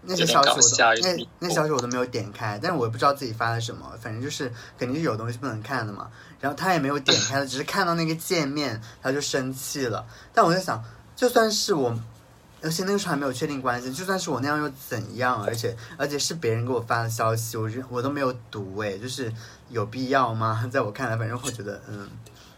[0.00, 6.08] 那些消息我都那那消息我都没有点开，但是我也不知道自己发了什么，反正就是肯定是有东西不能看的嘛。
[6.40, 10.06] 然后他也没有点开， 只是看到那个界面他就生气了。
[10.32, 10.82] 但我在想，
[11.14, 11.94] 就算是我。
[12.62, 15.42] 而且那个时候还没有确定关系，就算是我那样又怎样？
[15.44, 19.32] 而且而且是别人给我发的消息，我我都没有读，哎，就是
[19.68, 20.64] 有必要吗？
[20.70, 22.08] 在我看来，反正我觉得嗯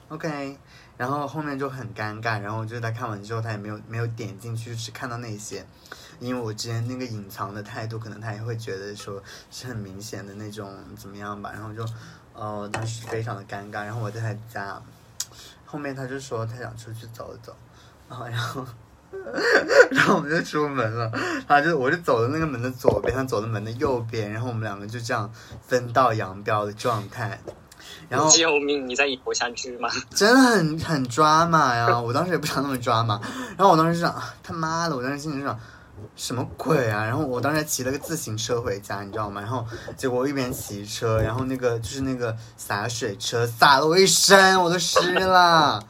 [0.09, 0.59] ，OK。
[0.99, 5.65] 然后后面就很尴尬，然后就是他看完之后，他也没有没有点进去，只看到那些，
[6.21, 11.85] 因为我之前那个隐藏的态度，可能他也会觉得说是很明显的那种怎么样吧，然后就
[12.35, 14.81] 呃当时非常的尴尬，然后我在他家，
[15.65, 17.57] 后面他就说他想出去走走，
[18.09, 18.67] 然后，然后。
[19.91, 21.11] 然后我们就出门了，
[21.47, 25.31] 他就我就走的那个门的左边，他走的门的右边，然后我们两个就这样
[25.67, 27.39] 分道扬镳的状态。
[28.09, 28.87] 然后救命！
[28.87, 29.89] 你在演偶像剧吗？
[30.15, 31.99] 真的很很抓马呀！
[31.99, 33.19] 我当时也不想那么抓马，
[33.57, 35.59] 然后我当时就想，啊他妈的，我当时心里就想，
[36.15, 37.05] 什么鬼啊！
[37.05, 39.41] 然后我当时还骑了个自行车回家，你知道吗？
[39.41, 39.65] 然后
[39.97, 45.83] 结果我一边骑车，然后那个就是那个洒水车洒了我一身，我都湿了。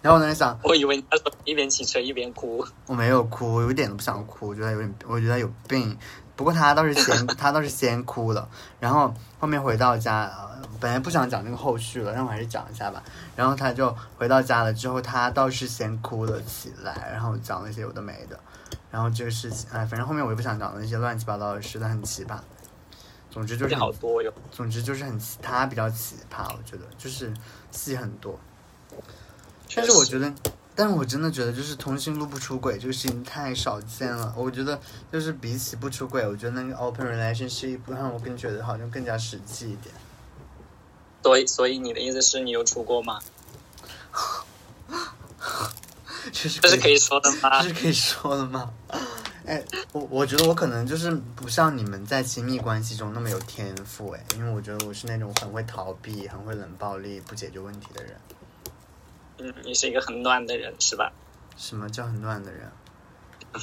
[0.00, 2.64] 然后我在想，我以为你他说一边骑车一边哭。
[2.86, 5.96] 我没有哭，我有一点都不想哭，我觉得有点，我觉得有病。
[6.36, 8.48] 不过他倒是先， 他倒是先哭了。
[8.78, 13.02] 然后后面回到家，呃本来不想讲那个后续了，但我还是讲一下吧。
[13.34, 18.38] 然后他就回到家了之后，他倒是先哭了起来，然后讲了一些有的没的。
[18.92, 22.38] 然后这个事情，哎，反正后面我也不想讲那些乱七八糟的事，但很奇葩。
[23.30, 24.32] 总之就是好多哟。
[24.52, 27.34] 总之就是很奇，他比较奇葩，我觉得就是
[27.72, 28.38] 戏很多。
[29.74, 30.32] 但是我觉得，
[30.74, 34.32] 但是我真的觉得，就是通讯录不出轨这个事情太少见了。
[34.36, 34.80] 我觉得
[35.12, 39.94] 就是比起不出轨，我觉得那个 open relationship 让我更觉得好像更加实际一点。
[41.22, 43.18] 所以，所以你的意思是你有出过吗？
[46.32, 47.68] 这是这是可以说的吗这？
[47.68, 48.70] 是可以说的吗？
[49.46, 58.14] 哎，我我觉得我可能就是不像你们在亲密关系中那么有天赋哎，因为我觉得我是那种很会逃避、很会冷暴力、不解决问题的人。
[59.38, 61.12] 嗯，你是一个很乱的人是吧？
[61.56, 62.70] 什么叫很乱的人？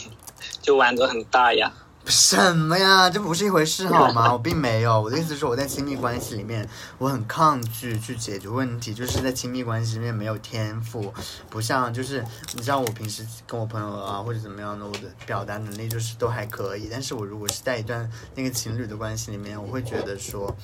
[0.61, 1.71] 就玩的很大呀。
[2.07, 3.09] 什么呀？
[3.09, 4.31] 这不是一回事好吗？
[4.31, 6.67] 我并没有，我的意思是我在亲密关系里面，
[6.99, 11.11] 我很抗拒去解决问题，就是在亲密关系里面没有天赋，
[11.49, 20.55] 不像就是你像我平时跟我朋友啊或者怎么样的，我的表达能力就是都还可以，但是我如果是在一段那个情侣的关系里面，我会觉得说，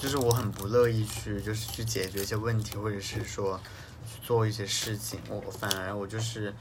[0.00, 3.60] 就是我很不乐意去就是去解决一些问题，或者是说
[4.06, 6.54] 去做一些事情，我反而我就是。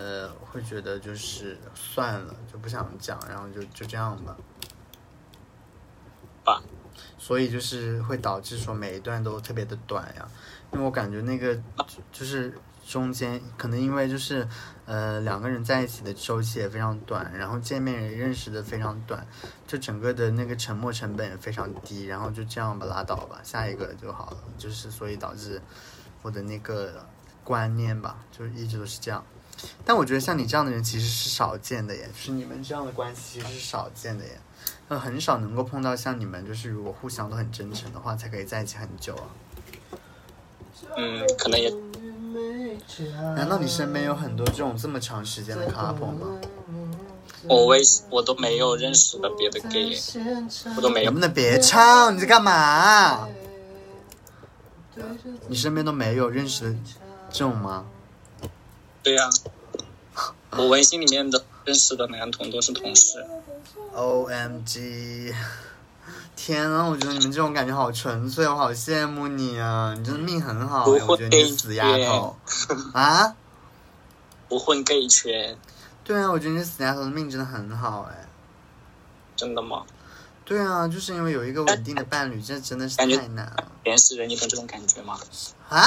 [0.00, 4.36] 呃，会觉得就是算了，就不想讲，然后就就这样吧。
[6.44, 6.62] 吧。
[7.18, 10.28] 所以就是会导致说每一段都特别的短呀，
[10.72, 11.60] 因为我感觉那个
[12.12, 12.56] 就是
[12.88, 14.48] 中间可能因为就是
[14.86, 19.26] 呃两个人在一起的周期也非常短，然后见面也认识的非常短，
[19.66, 24.38] 就整个的那个沉默成本也非常低，然后就这样吧，拉倒吧，下一个就好了。
[24.56, 25.60] 就是所以导致
[26.22, 27.06] 我的那个
[27.44, 29.22] 观念吧，就一直都是这样。
[29.84, 34.40] 但我觉得像你这样的人其实是少见的耶，就是你们这样的关系其实是少见的耶，
[34.88, 39.28] 呃，很少能够碰到像你们，就是如果互相都很真诚的话，才可以在一起很久啊。
[40.96, 41.70] 嗯，可能也
[43.34, 46.38] 难道你身边有很多这种这么长时间的 couple 吗？
[47.46, 49.96] 我为我都没有认识的别的 gay，
[50.76, 51.20] 我都没有能不。
[51.20, 52.14] 能别唱？
[52.14, 53.28] 你在干嘛？
[55.46, 56.76] 你身边都没有认识的
[57.30, 57.86] 这种吗？
[59.02, 59.30] 对呀、
[60.50, 63.24] 我微信里面的认识的男同都是同事。
[63.94, 65.32] O M G！
[66.36, 69.94] 天啊，我觉得你们这种感觉好纯粹，我好羡慕你啊！
[69.96, 72.36] 你真的命很好耶，不会我觉得你是死丫头
[72.94, 73.34] 啊！
[74.48, 75.56] 不混 gay 圈，
[76.04, 78.28] 对啊，我觉得你是死丫头的命真的很好哎。
[79.36, 79.84] 真的吗？
[80.44, 85.18] 对啊，就是因为有一个稳定的伴侣，这真的是太难了原始人，你懂这种感觉吗？
[85.68, 85.86] 啊！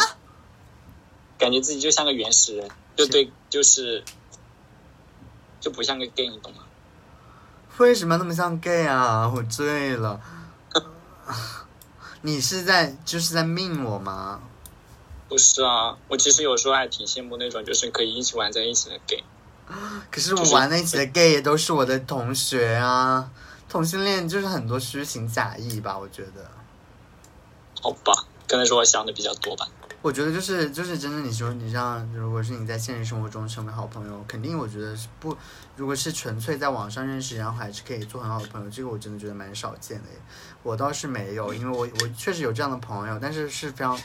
[1.37, 4.03] 感觉自己就像个原始人，就对，就是
[5.59, 6.59] 就不像个 gay，你懂吗？
[7.77, 9.27] 为什么那么像 gay 啊？
[9.27, 10.19] 我醉了。
[12.21, 14.41] 你是在就是在命我吗？
[15.27, 19.23] 不是啊，我其实有时候还挺羡慕那种就是可以一起玩在一起的 gay。
[20.11, 23.29] 可是我玩在一起的 gay 也都是我的同学啊，
[23.69, 26.51] 同性恋就是很多虚情假意吧，我觉得。
[27.81, 28.13] 好吧，
[28.47, 29.67] 可能是我想的比较多吧。
[30.03, 35.37] 我觉得就是就是真的，你说你像，如果是你在现实生活中成为好朋友，肯定我觉得是不，
[35.75, 40.09] 如果是纯粹在网上认识，然后还是可以做很好的朋友，这个我真的觉得蛮少见的。
[40.63, 43.95] 我倒是没有，因为我我确实有这样的朋友，但是是非常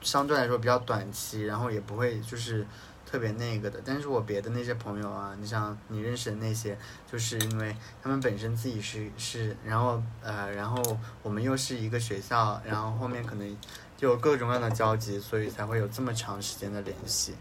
[0.00, 2.66] 相对来说比较短期，然后也不会就是
[3.04, 3.78] 特别那个的。
[3.84, 6.78] 但是我别的那些朋友啊，你像你认识的那些，
[7.12, 10.82] 就是因为他们本身自己是是，然后呃，然后
[11.22, 13.56] 我们又是一个学校，然后后面可能
[13.96, 17.34] 就有各种各样的交集，所以才会有这么长时间的联系。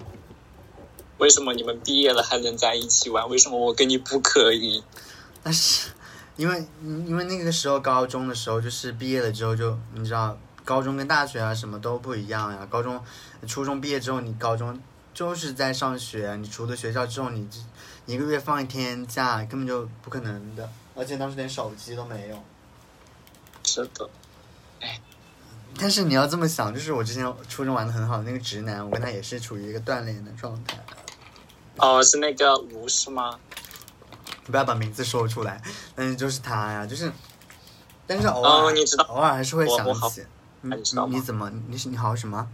[1.18, 3.28] 为什么你们毕业了还能在一起玩？
[3.30, 4.84] 为什么我跟你不可以？
[5.42, 5.92] 但是
[6.36, 12.68] 因为因为那个时候高中的时候，就是毕业了之后就你知道，高中跟大学啊什么都不一样呀。
[12.70, 13.02] 高中、
[13.48, 14.82] 初中毕业之后，你高中
[15.14, 17.48] 就是在上学，你除了学校之后，你
[18.06, 22.44] 一个月放一天假根本就不可能的，而且当时连手机都没有。
[23.64, 24.10] 是的，
[25.78, 30.78] 但是你要这么想，就是我之前初中玩的很好的那个直男，我跟他也是处于一个断联的状态。
[31.78, 33.38] 哦，是那个吴是吗？
[34.46, 35.62] 你不要把名字说出来，
[35.96, 37.12] 但是就是他呀，就是，
[38.08, 40.24] 但是偶尔、哦你知道偶尔还是会想起。
[40.62, 42.48] 你你知道吗你怎么你是你好什么？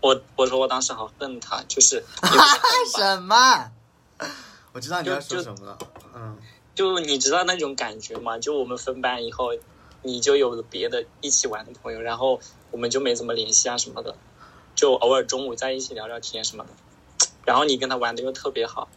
[0.00, 2.02] 我我说我当时好恨他，就是
[2.96, 3.70] 什么？
[4.72, 5.78] 我知道你要说什么了。
[6.14, 6.36] 嗯，
[6.74, 8.38] 就你知道那种感觉吗？
[8.38, 9.50] 就我们分班以后，
[10.02, 14.16] 你就有了别的一起玩的朋友，然后我们就没怎么联系啊什么的。
[14.74, 16.70] 就偶尔中午在一起聊聊天什么的。
[17.44, 18.88] 然后你跟他玩的又特别好，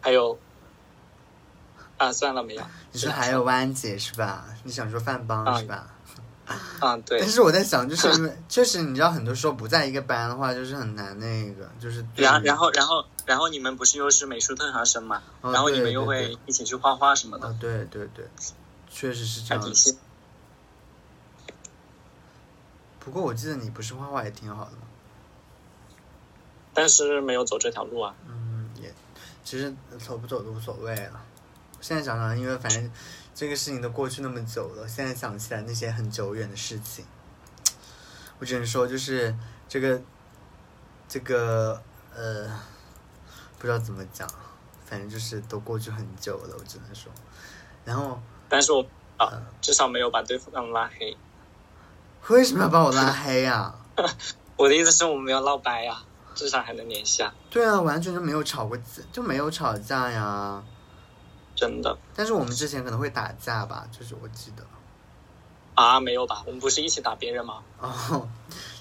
[0.00, 0.38] 还有
[1.96, 2.62] 啊，算了没有。
[2.92, 4.46] 你说还有弯姐是吧？
[4.64, 5.94] 你想说范邦是吧？
[6.80, 7.20] 嗯，对。
[7.20, 12.04] 但是我在想，就是因为确实你知道，很多时候不在一个班的话，就是很难那个，就是。
[12.16, 15.22] 然然后然后然后你们不是又是美术特长生嘛？
[15.42, 17.52] 然后你们又会一起去画画什么的。
[17.60, 18.28] 对对对，
[18.90, 19.72] 确实是这样。
[22.98, 24.82] 不过我记得你不是画画也挺好的吗？
[26.74, 28.14] 但是没有走这条路啊。
[28.28, 28.92] 嗯，也
[29.42, 31.20] 其实走不走都无所谓了。
[31.80, 32.90] 现在想想，因为反正
[33.34, 37.04] 这个事情都过去那么久了，现在想起来那些很久远的事情，
[38.38, 39.34] 我只能说就是
[39.68, 40.00] 这个
[41.08, 41.80] 这个
[42.14, 42.46] 呃，
[43.58, 44.28] 不知道怎么讲，
[44.84, 47.10] 反正就是都过去很久了，我只能说。
[47.84, 48.84] 然后，但是我
[49.16, 51.16] 啊，至少没有把对方拉黑。
[52.28, 53.74] 为什么要把我拉黑呀？
[54.56, 56.02] 我的意思是我们没有闹掰呀，
[56.34, 57.32] 至少还能联系啊。
[57.48, 58.76] 对啊，完全就没有吵过，
[59.10, 60.62] 就没有吵架呀。
[61.60, 64.64] 真的，但是我们之前可能会打架吧，就是我记得。
[65.74, 66.42] 啊，没有吧？
[66.46, 67.62] 我们不是一起打别人吗？
[67.78, 68.26] 哦，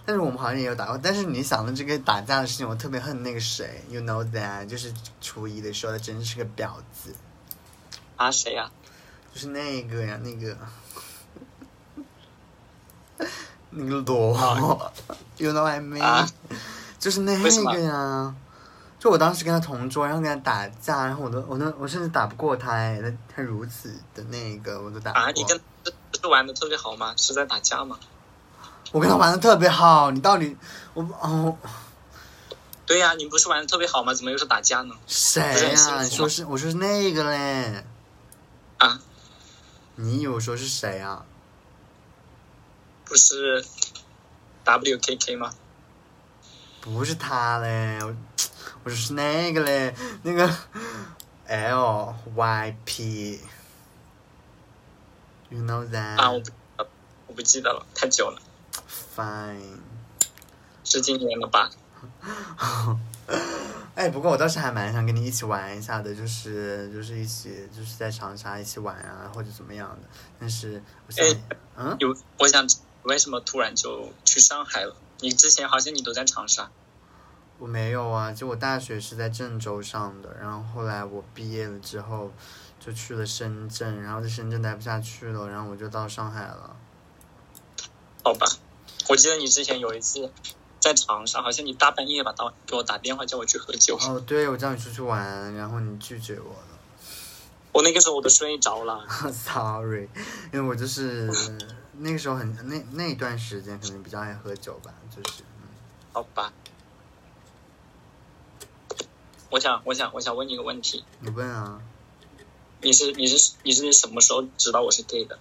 [0.06, 0.98] 但是我们好像也有打过。
[0.98, 7.14] 但是你想的这个打架的事情，我特别恨那个谁，You know that，就是初一的时候，他真是个婊子。
[8.16, 8.72] 啊，谁呀？
[9.34, 10.58] 就是那个呀，那个，
[13.72, 14.92] 那个罗，
[15.36, 16.30] You know I mean，
[16.98, 18.34] 就是那个呀。
[19.00, 25.26] 就我当时跟他同桌，然后跟他打架，然后我都我都我甚至打不过他哎，他他如此的那个，我都打不过。
[25.26, 25.58] 啊，你跟
[26.22, 27.14] 是玩的特别好吗？
[27.16, 27.98] 是在打架吗？
[28.92, 30.58] 我跟他玩的特别好，你到底
[30.94, 31.58] 我哦？
[32.86, 34.14] 对呀，你不是玩的特别好吗？
[34.14, 34.96] 怎么又是打架呢？
[35.08, 35.42] 谁
[35.74, 36.04] 呀？
[36.04, 37.86] 你说是我说是那个嘞？
[38.80, 39.00] 啊？
[39.96, 41.24] 你以为我说是谁啊？
[43.06, 43.64] 不是
[44.66, 45.54] WKK 吗？
[46.82, 48.00] 不是他嘞。
[48.02, 48.16] 我
[48.88, 50.48] 说是那个嘞，那个
[51.48, 53.40] L Y P，you
[55.64, 56.16] know that？
[56.18, 56.52] 啊，我不，
[57.28, 58.40] 我不记得了，太久了。
[59.16, 59.80] Fine，
[60.84, 61.72] 是今年了吧？
[63.96, 70.08] 哎，不过我倒是还蛮想跟你一起玩一下的，就是就是一起就是在长沙一起玩啊，或者怎么样的。
[70.40, 70.82] 但是，
[71.18, 71.36] 哎，
[71.76, 72.66] 嗯，有，我想
[73.04, 74.96] 为什么突然就去上海了？
[75.20, 76.72] 你之前好像你都在长沙。
[77.60, 82.32] 我没有啊，就我大学是在郑州上的，然后后来我毕业了之后，
[82.80, 86.78] 就去了深圳，然后在深圳待不下去了，然后我就到上海了。
[88.24, 88.48] 好吧，
[89.10, 90.32] 我记得你之前有一次
[90.80, 93.98] 在长沙，好像你大半夜吧，打给我打电话叫我去喝酒。
[93.98, 96.80] 哦，对，我叫你出去玩，然后你拒绝我了。
[97.74, 99.06] 我那个时候我都睡着了。
[99.32, 100.08] Sorry，
[100.54, 101.30] 因为我就是
[101.98, 105.68] 那个时候很那那一段时间可能比较爱喝酒吧，就是嗯。
[106.14, 106.54] 好吧。
[109.50, 111.04] 我想，我想，我想问你一个问题。
[111.20, 111.80] 你问啊。
[112.82, 115.38] 你是你是你是什么时候知道我是 gay 的？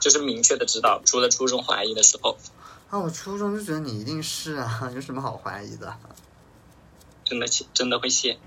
[0.00, 2.36] 就是明确的知道，除了初中怀疑的时候。
[2.90, 5.96] 啊，我初中就觉得你一定是啊， 有什么好怀疑的？
[7.24, 8.38] 真的真的会谢？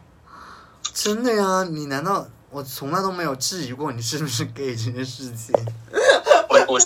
[0.93, 5.53] 真的呀，你难道我从来都没有质疑过你是不是 gay 这件事情？
[6.49, 6.79] 我我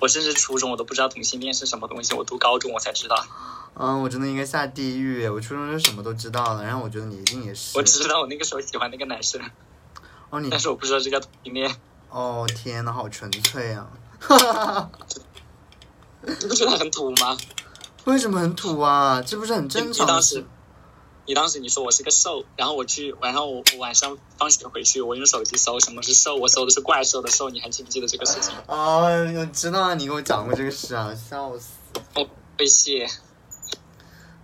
[0.00, 3.26] 我甚至初中我都不知道同性恋是什么东西，我读高中我才知道。
[3.74, 5.28] 嗯，我真的应该下地狱。
[5.28, 7.76] 我初中就什么都知道了，然后我觉得你一定也是。
[7.78, 9.40] 我只知道我那个时候喜欢那个男生。
[10.30, 10.48] 哦，你。
[10.50, 11.74] 但是我不知道这叫同性恋。
[12.10, 13.86] 哦天呐，好纯粹啊！
[16.22, 17.36] 你不觉得很土吗？
[18.04, 19.20] 为什么很土啊？
[19.22, 20.06] 这不是很正常？
[20.06, 20.44] 你当时，
[21.28, 28.54] 你当时你说我是个兽，然后我去，然后我我晚上放学回去，我用手机搜什么是兽，我搜的是怪兽的兽，你还记不记得这个事情？
[28.66, 29.02] 哦，
[29.36, 31.66] 我知道啊，你给我讲过这个事啊，笑死！
[32.14, 33.04] 哦，被谢。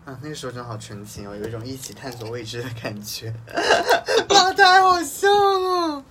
[0.04, 3.34] 啊，那个时候真的好纯情哦，有一种一起探索未知的感觉，
[4.28, 6.04] 哇，太好笑了！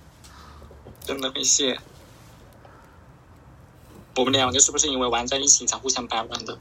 [1.04, 1.78] 真的被谢。
[4.16, 6.58] 我们两个是不是因为玩在一起才互相掰弯的？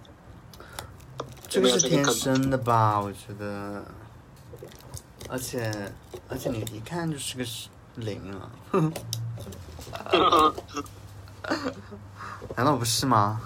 [1.50, 3.00] 这个是天生的吧？
[3.02, 3.84] 我觉得，
[5.30, 5.72] 而且
[6.30, 7.44] 而且你一看就是个
[7.96, 8.52] 零啊！
[12.56, 13.42] 难道不是吗？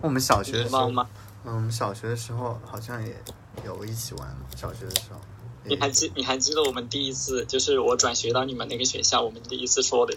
[0.00, 0.90] 我们小学的时候。
[1.44, 3.16] 嗯，我们小学的时候好像也
[3.64, 4.36] 有一起玩。
[4.56, 5.20] 小学的时候，
[5.64, 10.14] 你还记你还记得我们第一次就是我转学到你们那个学校，我们第一次说的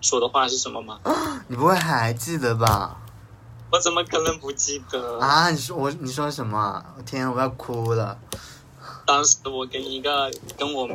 [0.00, 1.00] 说的话是什么吗？
[1.48, 2.96] 你不会还记得吧？
[3.70, 5.50] 我怎么可能不记得啊？
[5.50, 6.84] 你说我你说什么？
[6.96, 8.16] 我天，我要哭了。
[9.08, 10.86] 当时我跟一个跟我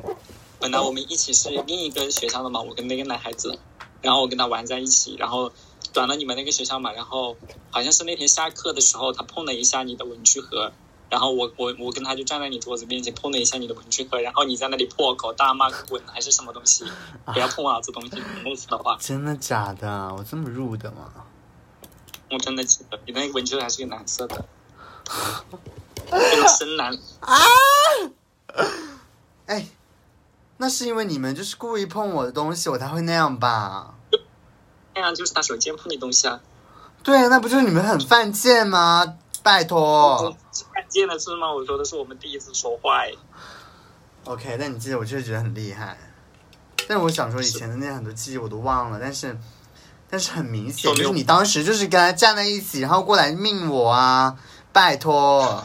[0.59, 3.57] 本来我们一起是另一个学校的嘛，我跟那个男孩子，
[4.03, 5.51] 然后我跟他玩在一起，然后
[5.91, 7.35] 转到你们那个学校嘛，然后
[7.71, 10.71] 好像是那天下课的时候，他碰了一下你的文具盒，
[11.09, 16.85] 然后我我我跟他就站在你桌子面前碰了一下你的文具盒，然后你在那里破口大骂滚还是什么东西，
[17.25, 20.13] 不要碰我这东西，那次的话，真的假的？
[20.15, 21.11] 我这么入的吗？
[22.29, 24.45] 我真的记得，你那个文具盒还是个蓝色的，
[26.57, 26.93] 深蓝。
[27.21, 27.37] 啊！
[29.45, 29.67] 哎，
[30.57, 33.95] 那是因为你们就是故意碰我的东西，我才会那样吧？
[34.95, 36.39] 那样就是拿手贱碰你东西啊。
[37.03, 39.17] 对，那不就是你们很犯贱吗？
[39.41, 40.33] 拜托。
[40.73, 41.51] 犯贱的是吗？
[41.51, 43.03] 我说的是我们第一次说话。
[44.25, 45.97] OK，但你记得，我确实觉得很厉害。
[46.87, 49.37] 但是我想说，以前的那很多记忆我都忘了，但是，
[50.09, 54.37] 但是很明显，就是你当时就是跟他站在一起，然后过来命我啊！
[54.71, 55.61] 拜托。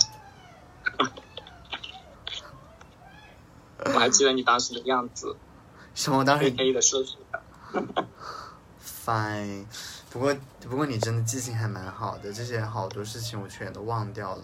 [3.94, 5.36] 我还记得你当时的样子。
[5.94, 6.24] 什么？
[6.24, 6.96] 当时黑的是。
[9.04, 9.64] Fine，
[10.10, 10.36] 不过
[10.68, 14.42] 不过你真的记性还蛮好的，这些好多事情我全都忘掉了。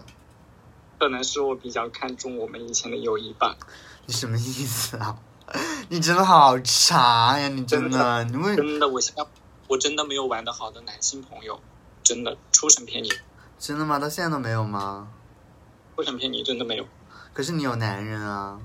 [0.99, 3.55] 可能是我比较看重我们以前的友谊吧。
[4.05, 5.17] 你什么意思啊？
[5.89, 7.47] 你真的好茶呀！
[7.49, 9.23] 你真的，你为真的，我现在
[9.67, 11.59] 我真的没有玩的好的男性朋友，
[12.03, 13.09] 真的出神骗你。
[13.59, 13.99] 真的吗？
[13.99, 15.07] 到现在都没有吗？
[15.95, 16.85] 出神骗你，真的没有。
[17.33, 18.59] 可是你有男人啊。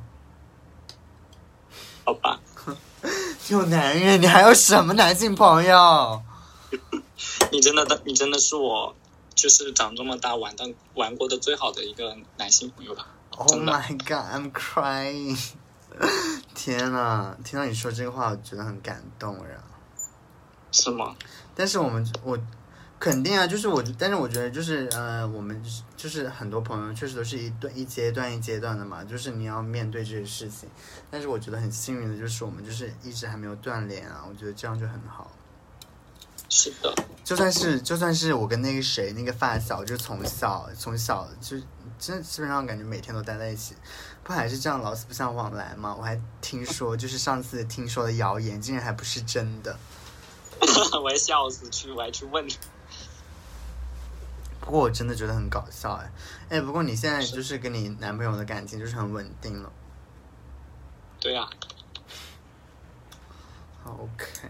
[2.10, 2.40] 好吧。
[3.50, 6.20] 有男人，你还有什么男性朋友？
[7.52, 8.92] 你真的的，你真的是我，
[9.36, 13.06] 就是长这么大玩的玩过的最好的一个男性朋友吧。
[13.30, 15.38] Oh my god, I'm crying！
[16.54, 19.62] 天呐，听到你说这个话，我觉得很感动呀。
[20.72, 21.14] 是吗？
[21.54, 22.36] 但是我们我。
[23.00, 25.60] 肯定啊，就是我，但是我觉得就是呃，我们
[25.96, 30.68] 就是很多朋友确实都是一段一阶段一阶段的嘛，就是你要面对这些事情。
[31.10, 35.30] 但是我觉得很幸运的就是我们就是一直还没有断联啊，我觉得这样就很好。
[36.50, 36.94] 是的，
[37.24, 41.56] 就算是就算是我跟那个谁那个发小，就从小从小就
[41.98, 43.74] 真基本上感觉每天都待在一起，
[44.22, 45.96] 不还是这样老死不相往来吗？
[45.98, 49.74] 我还听说就是上次听说的谣言，竟然还不是真的。
[51.02, 52.46] 我还笑死去，我还去问。
[54.60, 56.12] 不过我真的觉得很搞笑哎，
[56.50, 59.72] 哎，不过你现在就是跟你男朋友的感情就是很稳定了。
[61.18, 61.48] 对呀。
[63.84, 64.48] OK，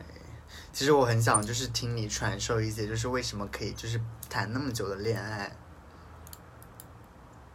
[0.73, 5.57] 其实我很想就是听你传授一些，就是为什么可以就是谈那么久的恋爱。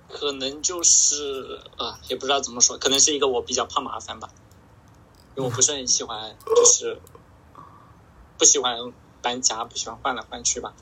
[0.07, 4.29] 可能就是啊，也不知道怎么说，可能是一个我比较怕麻烦吧，
[5.35, 6.99] 因为我不是很喜欢，就是
[8.37, 8.77] 不喜欢
[9.21, 10.73] 搬家，不喜欢换来换去吧。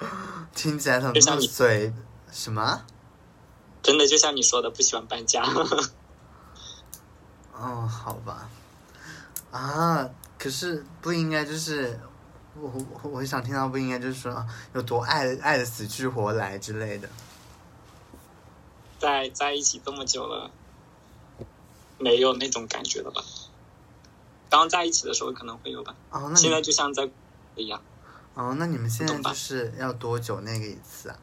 [0.54, 1.92] 听起来很不随
[2.32, 2.82] 什么？
[3.82, 5.42] 真的就像你说的，不喜欢搬家。
[7.54, 8.48] 哦，好吧。
[9.50, 11.98] 啊，可是不应该就是
[12.54, 12.72] 我
[13.02, 17.08] 我我想听到不应该就是说有多爱爱的死去活来之类的。
[18.98, 20.50] 在在一起这么久了，
[21.98, 23.22] 没有那种感觉了吧？
[24.50, 25.94] 刚在一起的时候可能会有吧。
[26.10, 27.08] 哦，那现在就像在
[27.56, 27.82] 一样。
[28.40, 31.16] 哦，那你们现在就是要多久那个一次啊？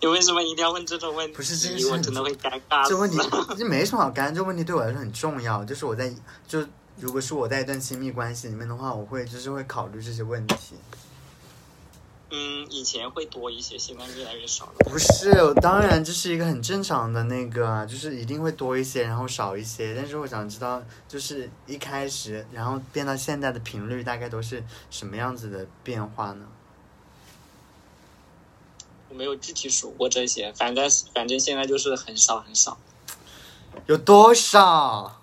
[0.00, 1.34] 你为什么一定要问这种问题？
[1.34, 2.86] 不是这个我真的会尴尬。
[2.88, 3.18] 这问题
[3.56, 5.64] 这没什么好尴，这问题对我来说很重要。
[5.64, 6.14] 就是我在
[6.46, 6.64] 就
[6.96, 10.76] 如果是我在一段亲密关系里面的话，我会就是会考虑这些问题。
[12.30, 14.72] 嗯，以前会多一些，现在越来越少了。
[14.80, 19.94] 不是，当然这是一个很正常的那个，就是一定会多一些，然后少一些。
[19.94, 26.46] 但是我想知道，就是一开始，然后变到现在的频率大概都是什么样子的变化呢？
[29.08, 32.78] 我没有具体数过这些，反正反正现在就是很少很少。
[33.86, 35.22] 有多少？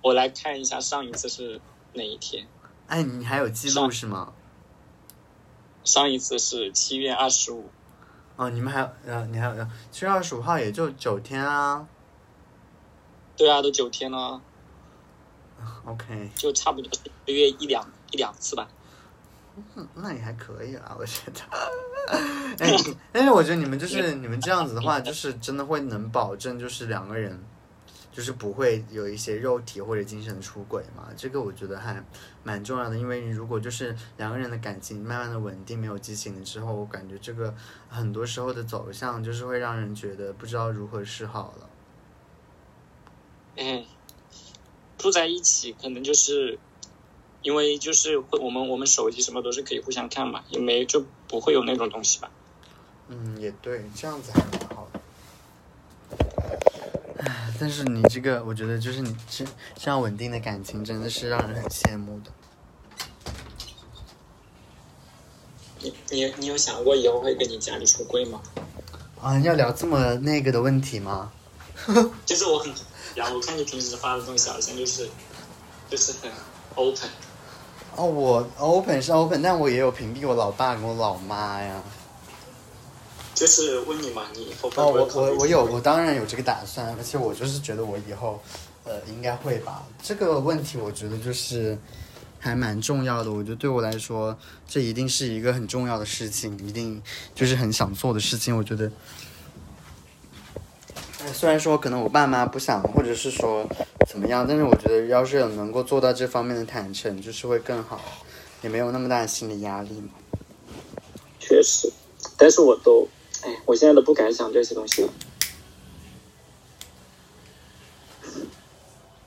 [0.00, 1.60] 我来看一下上一次是
[1.92, 2.46] 哪一天。
[2.86, 4.32] 哎，你还有记录是吗？
[5.84, 7.70] 上一次是七月二十五，
[8.36, 11.86] 哦，你们还呃，你还有七月二十五号也就九天啊，
[13.36, 14.40] 对啊，都九天了
[15.84, 16.90] ，OK，就差不多
[17.26, 18.66] 一个月一两一两次吧，
[19.76, 21.40] 嗯，那也还可以啊，我觉得，
[22.58, 22.76] 哎，
[23.12, 27.42] 但 是我觉得你们就是你们这样子的话，就是真的会能保证就是两个人。
[28.14, 31.08] 就是不会有一些肉体或者精神的出轨嘛？
[31.16, 32.00] 这个我觉得还
[32.44, 37.52] 蛮重要的，因为如果就是两个人的感情慢慢的稳定，没有激情了之后，我感觉这个
[37.88, 41.68] 很多时候的走向就是会让人觉得不知道如何是好了。
[43.56, 43.84] 嗯，
[44.96, 46.56] 住在一起可能就是
[47.42, 52.30] 因为就是会我们我们手机什么都是可以互相看嘛，也没就不会有那种东西吧。
[53.08, 55.00] 嗯，也对，这样子还蛮好的。
[57.18, 59.42] 唉，但是你这个，我觉得就是你这
[59.74, 62.30] 这样稳定的感情，真的是让人很羡慕的。
[65.80, 68.42] 你你你有想过以后会跟你家里出柜吗？
[69.18, 71.32] 啊，要聊这么那个的问题吗？
[72.26, 72.70] 就是我很，
[73.14, 75.08] 然后我看你平时发的东西好像就是，
[75.88, 76.30] 就是很
[76.74, 77.08] open。
[77.96, 81.82] 哦，我 open 是 open，但我也有屏蔽我老爸跟我老妈呀。
[83.44, 88.40] 就是问你嘛，你以后会哦，我我我有，我当然有这个打算，而且我就是觉得我以后，
[88.84, 89.84] 呃，应该会吧。
[90.02, 91.76] 这个问题我觉得就是
[92.38, 94.34] 还蛮重要的，我觉得对我来说，
[94.66, 97.02] 这一定是一个很重要的事情，一定
[97.34, 98.56] 就是很想做的事情。
[98.56, 98.90] 我觉得，
[101.20, 103.68] 哎虽然说可能我爸妈不想，或者是说
[104.08, 108.00] 怎么样，但是我觉得要是有能够做到这方面的坦诚，就是会更好，
[108.62, 110.08] 也没有那么大的心理压力嘛。
[111.38, 111.92] 确实，
[112.38, 113.06] 但是我都，
[113.44, 115.12] 哎，我现在都不敢想这些东西了。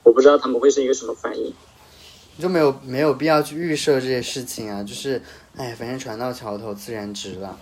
[0.02, 1.54] 我不知道他们会是一个什么反应。
[2.38, 5.22] 就没有没有必要去预设这些事情啊，就是，
[5.56, 7.58] 哎，反正船到桥头自然直了，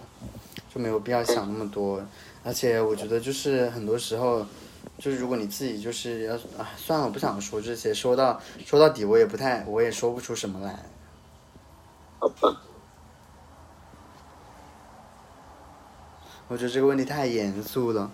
[0.75, 2.03] 就没有必要想那么多。
[2.45, 4.47] 而且我觉得就是很多时候，
[4.99, 10.85] 就是如果你自己就是要啊，算了，我不想说这些，说到说到底我也不太，我也说不出什么来。
[12.19, 12.63] 好吧，
[16.49, 18.11] 我觉得这个问题太严肃了。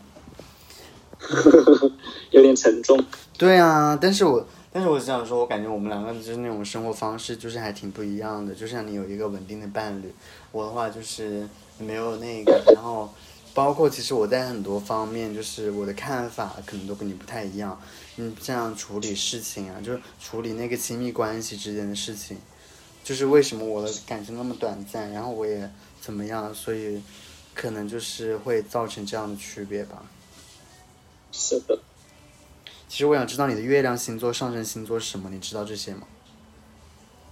[2.31, 2.99] 有点沉重。
[3.39, 8.55] 对啊，但是我但是我想说，我感觉我们两个就是那种生活方式，就是还挺不一样的。
[8.55, 10.13] 就像你有一个稳定的伴侣，
[10.51, 11.47] 我的话就是
[11.79, 13.13] 没有那个，然后
[13.55, 17.79] 包括其实我在很多方面，就是我的看法可能都跟你不太一样。
[18.17, 22.39] 嗯，这样处理事情啊，就是处理那个亲密关系之间的事情，
[23.05, 25.71] 就是为什么我的感情那么短暂，然后我也
[26.01, 27.01] 怎么样，所以
[27.55, 30.05] 可能就是会造成这样的区别吧。
[31.31, 31.79] 是的，
[32.89, 36.07] 其实我想知道你的月亮星座、上升星座是什么，你知道这些吗？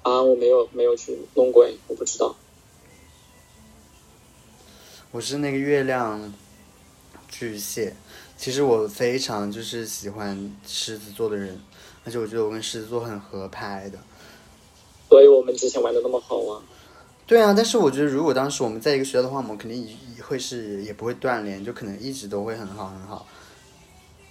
[0.02, 2.34] 啊，我没有没有去弄过，我不知道。
[5.10, 6.32] 我是那个月亮
[7.28, 7.94] 巨蟹，
[8.38, 11.60] 其实我非常就是喜欢狮子座的人，
[12.04, 13.98] 而且我觉得我跟狮子座很合拍的。
[15.08, 16.62] 所以我们之前玩的那么好啊。
[17.26, 19.92] 对啊，但是我觉得如果当时我们在一个学校的话，我们肯定也
[20.30, 23.26] 会是也不会断联，就可能一直都会很好很好。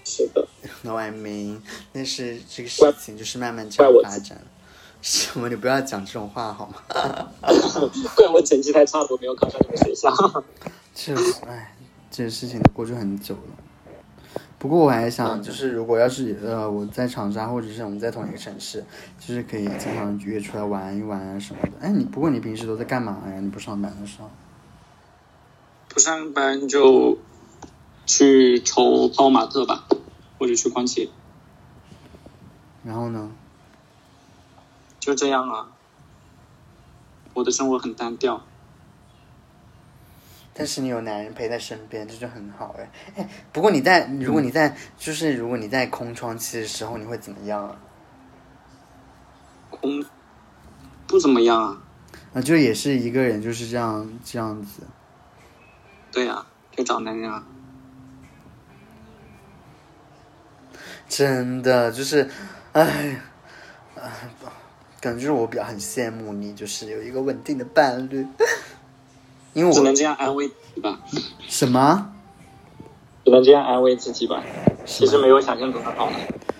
[0.06, 0.48] 是的，
[0.82, 1.60] No I mean，
[1.92, 4.40] 但是这个事情就是慢慢这样发展。
[5.04, 5.50] 什么？
[5.50, 6.76] 你不要讲这种话好吗？
[8.16, 10.10] 怪我成绩太差，我没有考上你们学校。
[10.96, 11.76] 确实，哎，
[12.10, 14.40] 这个事情都过去很久了。
[14.58, 18.86] 不过我还想，就是如果要是呃我在长沙，或者是我们在同一个城市，
[19.20, 21.72] 就是可以经常约出来玩一玩啊什么的。
[21.82, 23.40] 哎，你不过你平时都在干嘛呀？
[23.42, 24.30] 你不上班的时候？
[25.90, 27.18] 不上班就
[28.06, 29.86] 去抽泡玛特吧，
[30.38, 31.10] 或者去逛街，
[32.84, 33.32] 然后呢？
[35.00, 35.72] 就这样啊。
[37.34, 38.44] 我的生活很单调，
[40.54, 42.92] 但是你有男人陪在身边，这就很好哎。
[43.16, 47.80] 哎，不过你在如果你在就是如果你在空窗期的时候，你会怎么样啊？
[49.70, 50.04] 空
[51.08, 51.82] 不怎么样啊。
[52.34, 54.82] 啊，就也是一个人就是这样这样子。
[56.12, 56.46] 对呀、
[56.76, 57.44] 就找男人啊。
[61.08, 62.30] 真的就是，
[62.74, 63.20] 哎，
[63.96, 64.12] 哎，
[65.02, 68.26] 感觉就是我比较很羡慕你，就是有一个稳定的伴侣，
[69.54, 71.00] 因为我只能这样安慰自己吧，
[71.48, 72.14] 什么？
[73.26, 74.44] 只能这样安慰自己吧。
[74.86, 76.12] 其实没有想象中的好，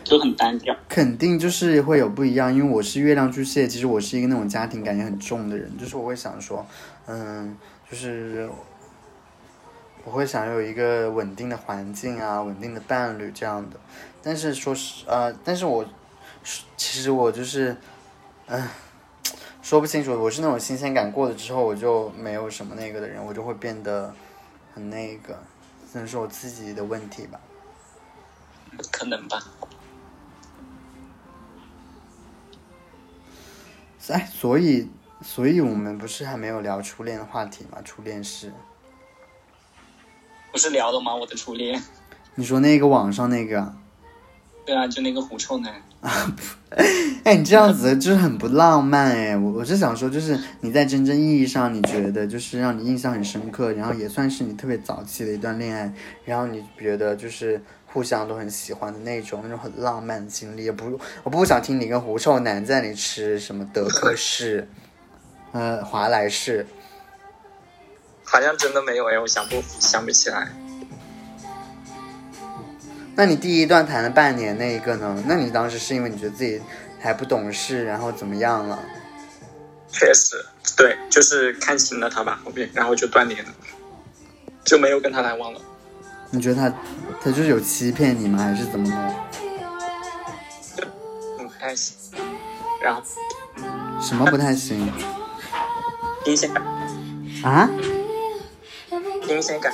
[0.04, 0.76] 就很单调。
[0.88, 6.66] 肯定就是会有不一样，因为我是月亮巨蟹，其实我是一个那种家庭感觉很重的人，就是我会想说，
[7.06, 7.56] 嗯，
[7.90, 8.50] 就是
[10.04, 13.80] 我会想有一个稳定的环境啊，稳定的伴侣这样的。
[14.22, 15.86] 但是说是呃，但是我
[16.76, 17.76] 其实我就是，
[18.48, 18.68] 嗯、
[19.62, 24.14] 说不清楚，我是那种新鲜感过了之后，我就没有什么那个的人，我就会变得
[24.74, 25.34] 很那个，
[25.92, 27.40] 可能是我自己的问题吧。
[28.92, 29.44] 可能吧。
[34.08, 34.90] 哎，所以，
[35.22, 37.80] 所以我们不是还没有聊初恋的话题吗？
[37.86, 38.52] 初恋是，
[40.52, 41.16] 不是聊了吗？
[41.16, 41.82] 我的初恋。
[42.36, 43.76] 你说那个网上那个啊，
[44.66, 46.36] 对啊，就那个狐臭男 啊。
[47.24, 49.36] 哎，你这样子就是很不浪漫哎。
[49.38, 55.94] 我我是想说，就是你在真正意义上，你觉得就是让你印象很深刻，然后也算是你特别早期的一段恋爱，
[56.26, 60.64] 然后你觉得就是互相都很喜欢的那种，那种很浪漫的经历。
[60.64, 64.68] 也不，我不想听你跟狐臭男在那里吃什么德克士，
[65.52, 66.66] 呃，华莱士。
[68.32, 70.48] 好像真的没有哎，我想不想不起来。
[73.16, 75.24] 那你第一段谈了半年那一个呢？
[75.26, 76.62] 那你当时是因为你觉得自己
[77.00, 78.80] 还不懂事，然后怎么样了？
[79.92, 80.46] 确实，
[80.78, 83.52] 对，就是看清了他吧，后面然后就断联了，
[84.64, 85.60] 就没有跟他来往了。
[86.30, 86.70] 你觉得他
[87.22, 88.38] 他就是有欺骗你吗？
[88.44, 89.16] 还是怎么的？
[91.38, 91.98] 不太行，
[92.82, 93.02] 然后
[94.00, 94.90] 什么不太行
[96.24, 96.64] 新鲜感，
[97.44, 97.68] 啊？
[99.30, 99.72] 新鲜感，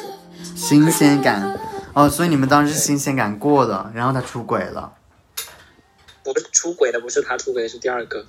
[0.54, 1.58] 新鲜感
[1.94, 4.94] 哦，所以你们当时是新鲜感过的，然后他出轨了。
[6.26, 8.26] 不是出轨的，不是他出轨，是第二个。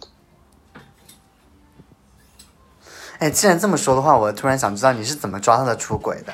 [3.18, 6.32] 哎，既然这么说的话，我突然想知道你是怎么抓他的出轨的？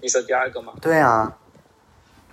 [0.00, 0.74] 你说第二个吗？
[0.80, 1.36] 对啊，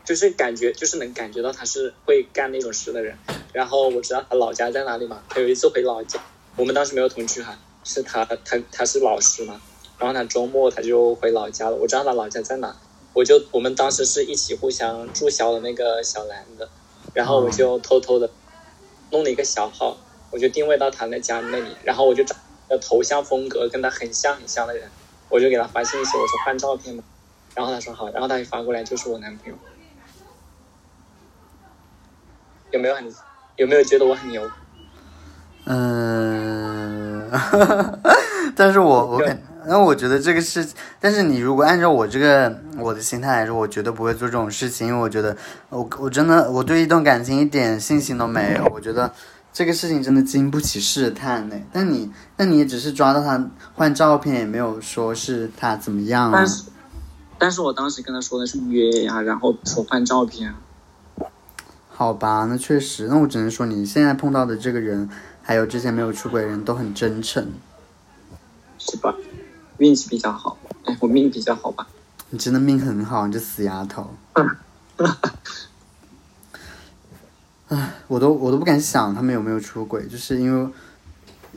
[0.06, 3.18] 就是感觉，就是能感觉到他是会干那种事的人。
[3.54, 6.20] 然后我知道他老家在哪里嘛，他有一次回老家，
[6.56, 9.60] 我们当时没有同居哈，是他他他是老师嘛，
[10.02, 11.76] 然后他周末他就回老家了。
[11.76, 12.76] 我知道他老家在哪，
[13.14, 16.68] 我就我们当时是一起互相注销了那个小蓝的，
[17.14, 18.28] 然后我就偷偷的
[19.12, 19.95] 弄了一个小号，
[20.32, 22.36] 我就定位到他那家那里，然后我就找
[22.68, 24.89] 个头像风格跟他很像很像的人，
[25.30, 27.04] 我就给他发信息，我说换照片嘛，
[27.54, 29.56] 然后他说好，然后他一发过来就是我男朋友，
[32.72, 33.14] 有没有很
[33.58, 34.49] 有没有觉得我很牛？
[35.66, 37.30] 嗯，
[38.56, 40.68] 但是我我感，那我觉得这个是，
[40.99, 45.36] 但是你如果按照我这个我的心态来说，我绝对不会做这种事情，因为我觉得
[45.70, 49.14] 我我真的我对一段感情一点信心都没有，我觉得
[49.53, 51.55] 这个事情真的经不起试探呢。
[51.72, 56.47] 但你那你也只是抓到他换照片，也没有说是他怎么样啊但。
[56.47, 56.64] 是
[57.38, 60.55] 但是我当时跟他说的是约呀，然后说换照片啊。
[61.89, 65.09] 好吧，那确实，那我只能说你现在碰到的这个人，
[65.41, 67.51] 还有之前没有出轨的人都很真诚。
[68.78, 69.16] 是吧？
[69.82, 70.56] 运气比较好，
[70.86, 71.88] 哎，我命比较好吧？
[72.30, 74.14] 你真的命很好，你这死丫头。
[77.70, 80.72] 唉，我都我都不敢想他们有没有出轨，就是因为，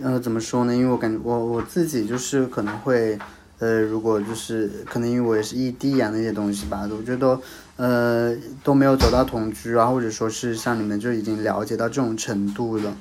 [0.03, 0.75] 呃，怎么说呢？
[0.75, 3.18] 因为我感觉我我自己就是可能会，
[3.59, 7.39] 呃，如果就是可能因为我也是异地啊那些东西吧，我觉得
[7.77, 12.97] 呃都没有走到同居啊，或者说是像你们就已经了解到这种程度了，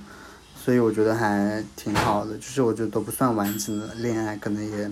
[0.62, 4.92] 所以我觉得还挺好的，就是我觉得都不算完整的恋爱，可能也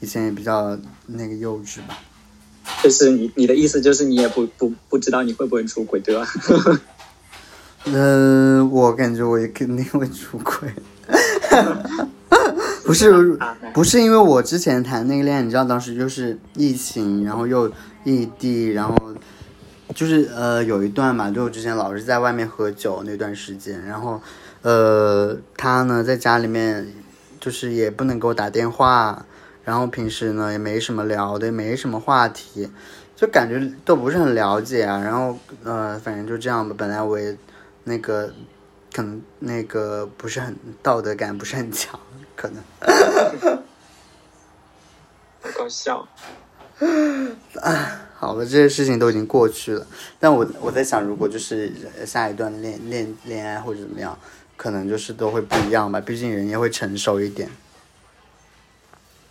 [0.00, 1.98] 以前也比较那个幼稚吧。
[2.82, 6.26] 就是你你的意思就是你也不不不知道你会不会出轨，对吧？
[7.84, 10.68] 呃，我感觉我也肯定会出轨，
[12.84, 13.38] 不是
[13.72, 17.72] 不是因为我之前谈那个恋爱，你知道当时就是疫情，然后又
[18.04, 18.94] 异地，然后
[19.94, 24.20] 就是呃有一段嘛，就我之前老是在外面喝酒那段时间，然后
[24.60, 26.92] 呃他呢在家里面
[27.40, 29.24] 就是也不能给我打电话，
[29.68, 32.70] 然后平时呢也没什么聊的，也没什么话题，
[33.14, 37.36] 就感觉都不是很了解啊，然后呃反正就这样吧，本来我也。
[37.84, 38.30] 那个
[38.92, 41.98] 可能那个不是很道德感不是很强，
[42.36, 42.62] 可能。
[45.40, 46.06] 好搞笑。
[47.62, 49.86] 啊好了，这些事情都已经过去了，
[50.20, 51.72] 但我我在想，如果就是
[52.04, 54.18] 下一段恋恋恋爱或者怎么样，
[54.54, 57.48] 可能就是都会不一样吧，毕竟人也会成熟一点。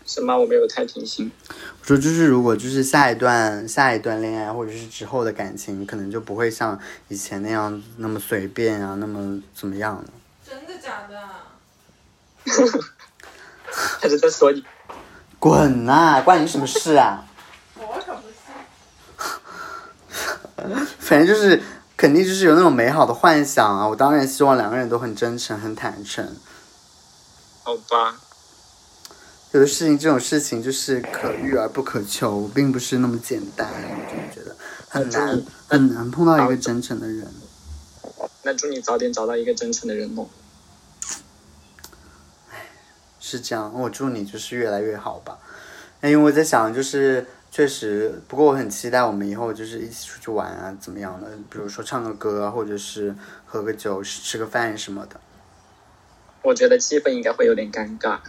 [0.08, 0.36] 什么？
[0.38, 1.30] 我没有太听清。
[1.50, 6.80] 我说就是，如果就是下一段下一段恋爱或者是之后的感情，可能就不会像
[7.10, 10.06] 以前那样那么随便啊，那么怎么样了。
[10.44, 11.20] 真的假的？
[14.02, 14.64] 他是在说你。
[15.40, 17.24] 滚呐、关你什么事啊？
[17.76, 18.22] 我可不
[20.64, 20.78] 信。
[20.98, 21.62] 反正就是
[21.96, 23.88] 肯定就是有那种美好的幻想啊！
[23.88, 26.36] 我当然希望两个人都很真诚、很坦诚。
[27.64, 28.16] 好吧。
[29.54, 33.68] 有的事情，这种事情就是可遇而不可求，并不是那么简单。
[33.70, 34.56] 我真的觉得
[34.90, 37.26] 很难，很难碰到一个真诚的人。
[38.44, 40.28] 那祝你早点找到一个真诚的人哦。
[43.20, 45.40] 是这样，我祝你就是越来越好吧。
[46.02, 51.30] 那，因为我在想，就是确实，不过我很期待我们以后就是一起出去玩啊，怎么样的？
[51.50, 55.20] 比如说唱个歌啊，或者是喝个酒、吃个饭什么的。
[56.44, 58.20] 我觉得气氛应该会有点尴尬。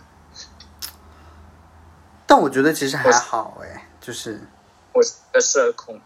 [2.28, 4.38] 但我觉得其实还好哎，就是
[4.92, 5.02] 我
[5.40, 5.98] 社恐，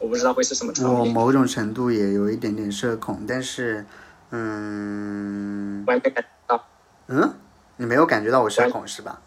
[0.00, 0.72] 我不知道会是什么。
[0.82, 3.86] 我某种程度也有一点点社恐，但是，
[4.30, 6.66] 嗯，我还没感觉到。
[7.06, 7.34] 嗯，
[7.76, 9.20] 你没有感觉到我社恐是吧？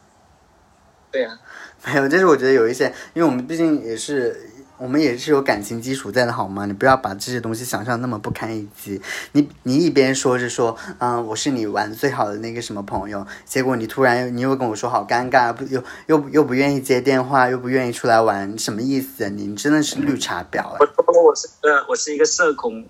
[1.11, 1.39] 对呀、
[1.85, 6.65] 没有，就是我觉得有一些，因为我们毕竟也是我们也是有感情基础在的好吗？
[6.65, 9.01] 你不要把这些东西想象那么不堪一击。
[9.31, 19.29] 你你一边说着说，嗯，我是你玩最好的那个什么朋友，结果你突然你又跟我说好尴尬，不又又又不愿意接电话，又不愿意出来玩，什么意思？
[19.29, 20.77] 你真的是绿茶婊啊！
[20.79, 22.85] 我说我是个我是一个社恐，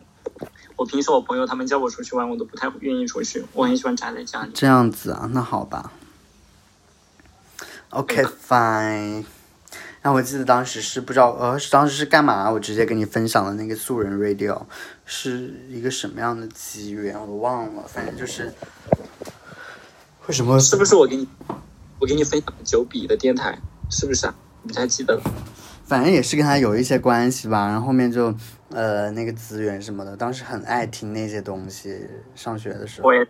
[0.76, 4.52] 我平时我朋友他们叫我出去玩，我都不太愿意出去，我很喜欢宅在家里。
[4.56, 5.92] 这样子啊，那好吧。
[7.90, 9.24] OK fine。
[10.06, 12.48] 然后我记得当时是不知道呃，当时是干嘛？
[12.52, 14.62] 我直接跟你分享了那个素人 radio，
[15.04, 17.20] 是一个什么样的机缘？
[17.20, 18.54] 我都忘了，反正就是
[20.28, 21.28] 为什么是不是我给你
[22.00, 23.58] 我给你分享九笔的电台？
[23.90, 24.36] 是不是啊？
[24.62, 25.24] 你还记得了。
[25.86, 27.66] 反正也是跟他有一些关系吧。
[27.66, 28.32] 然后后面就
[28.70, 32.08] 呃那个资源什么的，当时很爱听那些东西。
[32.36, 33.28] 上学的时候我，也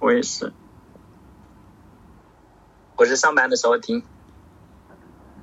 [0.00, 0.52] 我也是，
[2.96, 4.02] 我是上班的时候听。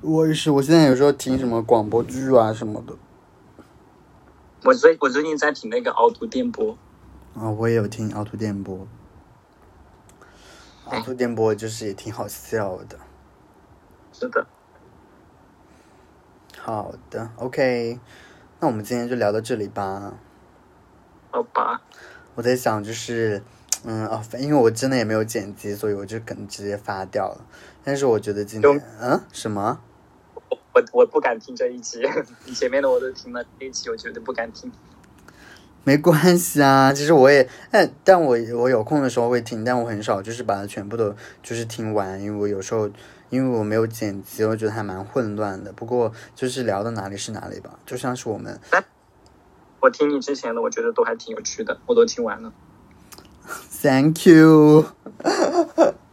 [0.02, 0.50] 我也是。
[0.50, 2.94] 我现在有时候听什么广播剧啊什么的
[4.64, 6.76] 我最我最近在听那个凹凸电波，
[7.34, 8.86] 啊，我也有听凹凸电波。
[10.86, 12.98] 凹凸电波就是也挺好笑的。
[14.12, 14.46] 是的，
[16.58, 17.98] 好的，OK，
[18.58, 20.14] 那我们今天就聊到这里吧。
[21.30, 21.80] 好吧，
[22.34, 23.42] 我在想，就是，
[23.84, 27.46] 嗯哦，因为我真的也没有剪辑，所以我就可能直接发掉了。
[27.82, 29.80] 但是我觉得今天，嗯，什么？
[30.72, 32.02] 我我不敢听这一集，
[32.46, 34.70] 你前面的我都听了，这一集我绝对不敢听。
[35.82, 42.88] 没关系啊，其实我也，但但我我有空的时候会听，但我很少就是把它全部都就是听完，因为我有时候
[43.30, 45.72] 因为我没有剪辑，我觉得还蛮混乱的。
[45.72, 48.60] 不过就是聊到哪里是哪里吧，就像是我们
[49.80, 52.52] 我听你之前的，我觉得都还挺有趣的，我都听完了。
[53.82, 54.84] ，Thank you。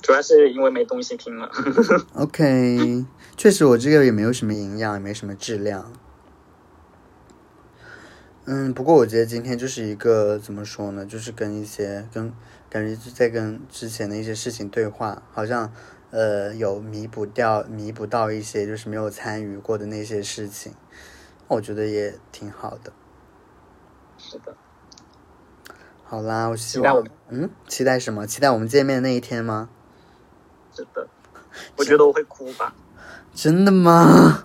[0.00, 1.50] 主要是因为没东西听了。
[2.14, 3.04] OK，
[3.36, 5.92] 确实我这个也没有什么营养，也没什么质量。
[8.44, 12.32] 嗯，不过我觉得今天就是一个怎么说呢，就是跟一些跟
[12.70, 15.70] 感觉就在跟之前的一些事情对话，好像
[16.10, 20.72] 呃有弥补掉弥补到一些就是没有参与过的那些事情，
[21.48, 22.90] 我觉得也挺好的。
[24.16, 24.56] 是的，
[26.04, 28.26] 好啦，我希望期待我们嗯，期待什么？
[28.26, 29.68] 期待我们见面的那一天吗？
[30.78, 31.08] 是的，
[31.76, 32.72] 我觉得我会哭吧？
[33.34, 34.44] 真的吗？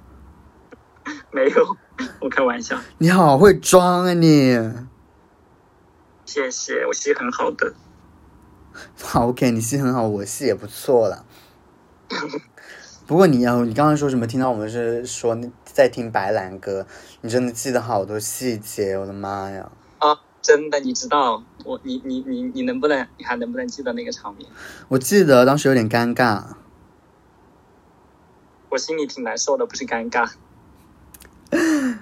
[1.30, 1.78] 没有，
[2.22, 2.76] 我开玩笑。
[2.98, 4.58] 你好会装啊你！
[6.26, 7.74] 谢谢，我戏很好的。
[9.00, 11.24] 好，OK，你戏很好，我戏也不错了。
[13.06, 14.26] 不过你要，你刚刚说什么？
[14.26, 16.88] 听到我们是说在听白兰歌，
[17.22, 19.72] 你真的记得好多细节，我的妈呀！
[20.44, 24.46] 啊，真的，你知道我，你你你你能不能，你还能不能记得那个场面？
[24.90, 26.44] 我记得当时有点尴尬，
[28.70, 30.30] 我心里挺难受的，不是尴尬。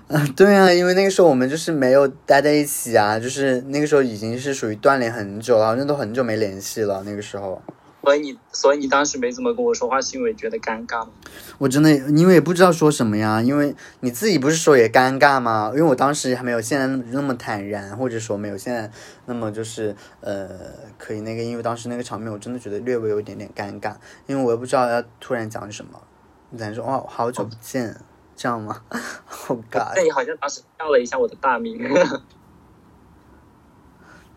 [0.08, 7.04] 啊， 对啊，因为那个时候我们就是没有待在一起啊，就是那个时候已经是属于断联很久了，好像都很久没联系了。
[7.06, 7.62] 那个时候，
[8.04, 11.12] 所以你，所以你当时没怎么跟我说话，是因为觉得尴尬吗？
[11.60, 15.70] 我真的因为也不知道说什么呀，因为你自己不是说也尴尬吗？
[15.74, 18.89] 因为我当时还没有现在那么坦然，或者说没有现在
[19.28, 20.49] 那么就是呃
[20.97, 23.93] 可以那个，因为当时那个场面我真的觉得略微有一点点尴尬，
[24.26, 26.02] 因为我也不知道要突然讲什么，
[26.58, 27.95] 咱说哦好久不见，
[28.36, 28.82] 这样吗？
[29.26, 29.91] 好尬。
[29.95, 31.80] 那你好像当时叫了一下我的大名。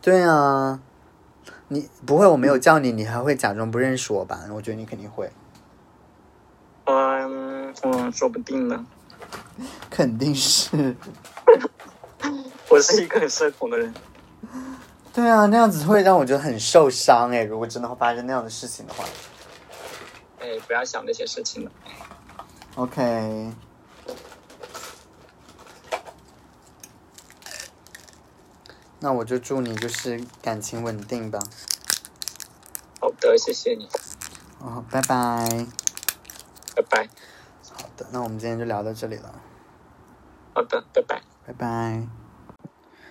[0.02, 0.78] 对啊，
[1.68, 4.40] 你不会我没有叫你，你还会假装不认识我吧？
[4.52, 5.30] 我觉得你肯定会，
[6.84, 8.84] 嗯嗯，说不定呢。
[9.88, 10.94] 肯定是。
[12.68, 13.94] 我是一个很社恐的人。
[15.12, 17.44] 对啊，那样子会让我觉得很受伤哎。
[17.44, 19.04] 如果真的会发生那样的事情的话
[20.40, 21.70] 哎，不要想那些事情了。
[22.74, 23.52] ，OK。
[29.04, 31.38] 那我就祝你就是感情稳定吧。
[32.98, 33.86] 好的，谢谢你，
[34.60, 35.66] 哦，拜拜。
[36.74, 37.06] 拜拜。
[37.76, 39.42] 好的，那我们今天就聊到这里了。
[40.54, 41.20] 好的，拜拜。
[41.46, 42.08] 拜拜。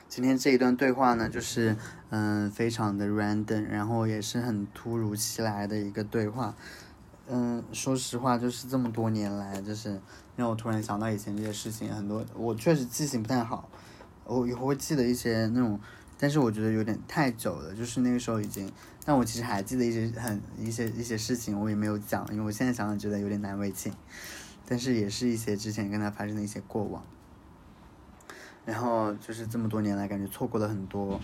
[0.10, 1.78] 今天这一段对话呢，就是
[2.10, 6.56] 嗯、非常的 random，然后也是很突如其来的一个对话。
[7.28, 10.02] 嗯，说实话，就是这么多年来，就是
[10.36, 13.70] 让我突然想到以前这些事情，很多我确实记性不太好，
[14.26, 15.80] 我以后会记得一些那种，
[16.18, 18.72] 但是我觉得有点太久了，就是那个时候已经，
[19.04, 23.94] 但我其实还记得一些很一些一些事情，我也没有讲，因为我现在想想觉得有点难为情，
[24.68, 27.04] 但是也是一些之前跟他发生的一些过往。
[28.66, 31.20] 然后就是这么多年来，感觉错过了很多。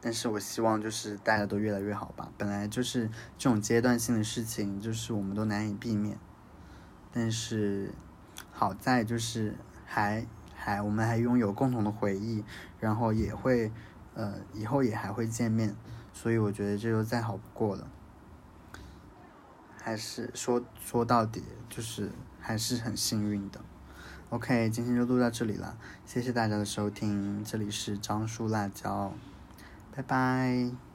[0.00, 2.30] 但是我希望就是大家都越来越好吧。
[2.38, 6.16] 本来就是这种阶段性的事情，就是我们都难以避免。
[7.12, 7.92] 但是
[8.52, 10.24] 好在就是还
[10.68, 12.44] 还我们还拥有共同的回忆，
[12.78, 13.72] 然后也会
[14.14, 15.74] 呃以后也还会见面，
[16.12, 17.88] 所以我觉得这就再好不过了。
[19.80, 23.60] 还是说说到底就是还是很幸运的。
[24.28, 29.14] OK，今天就录到这里了，谢谢大家的收听，这里是樟树辣椒，
[29.96, 30.87] 拜拜。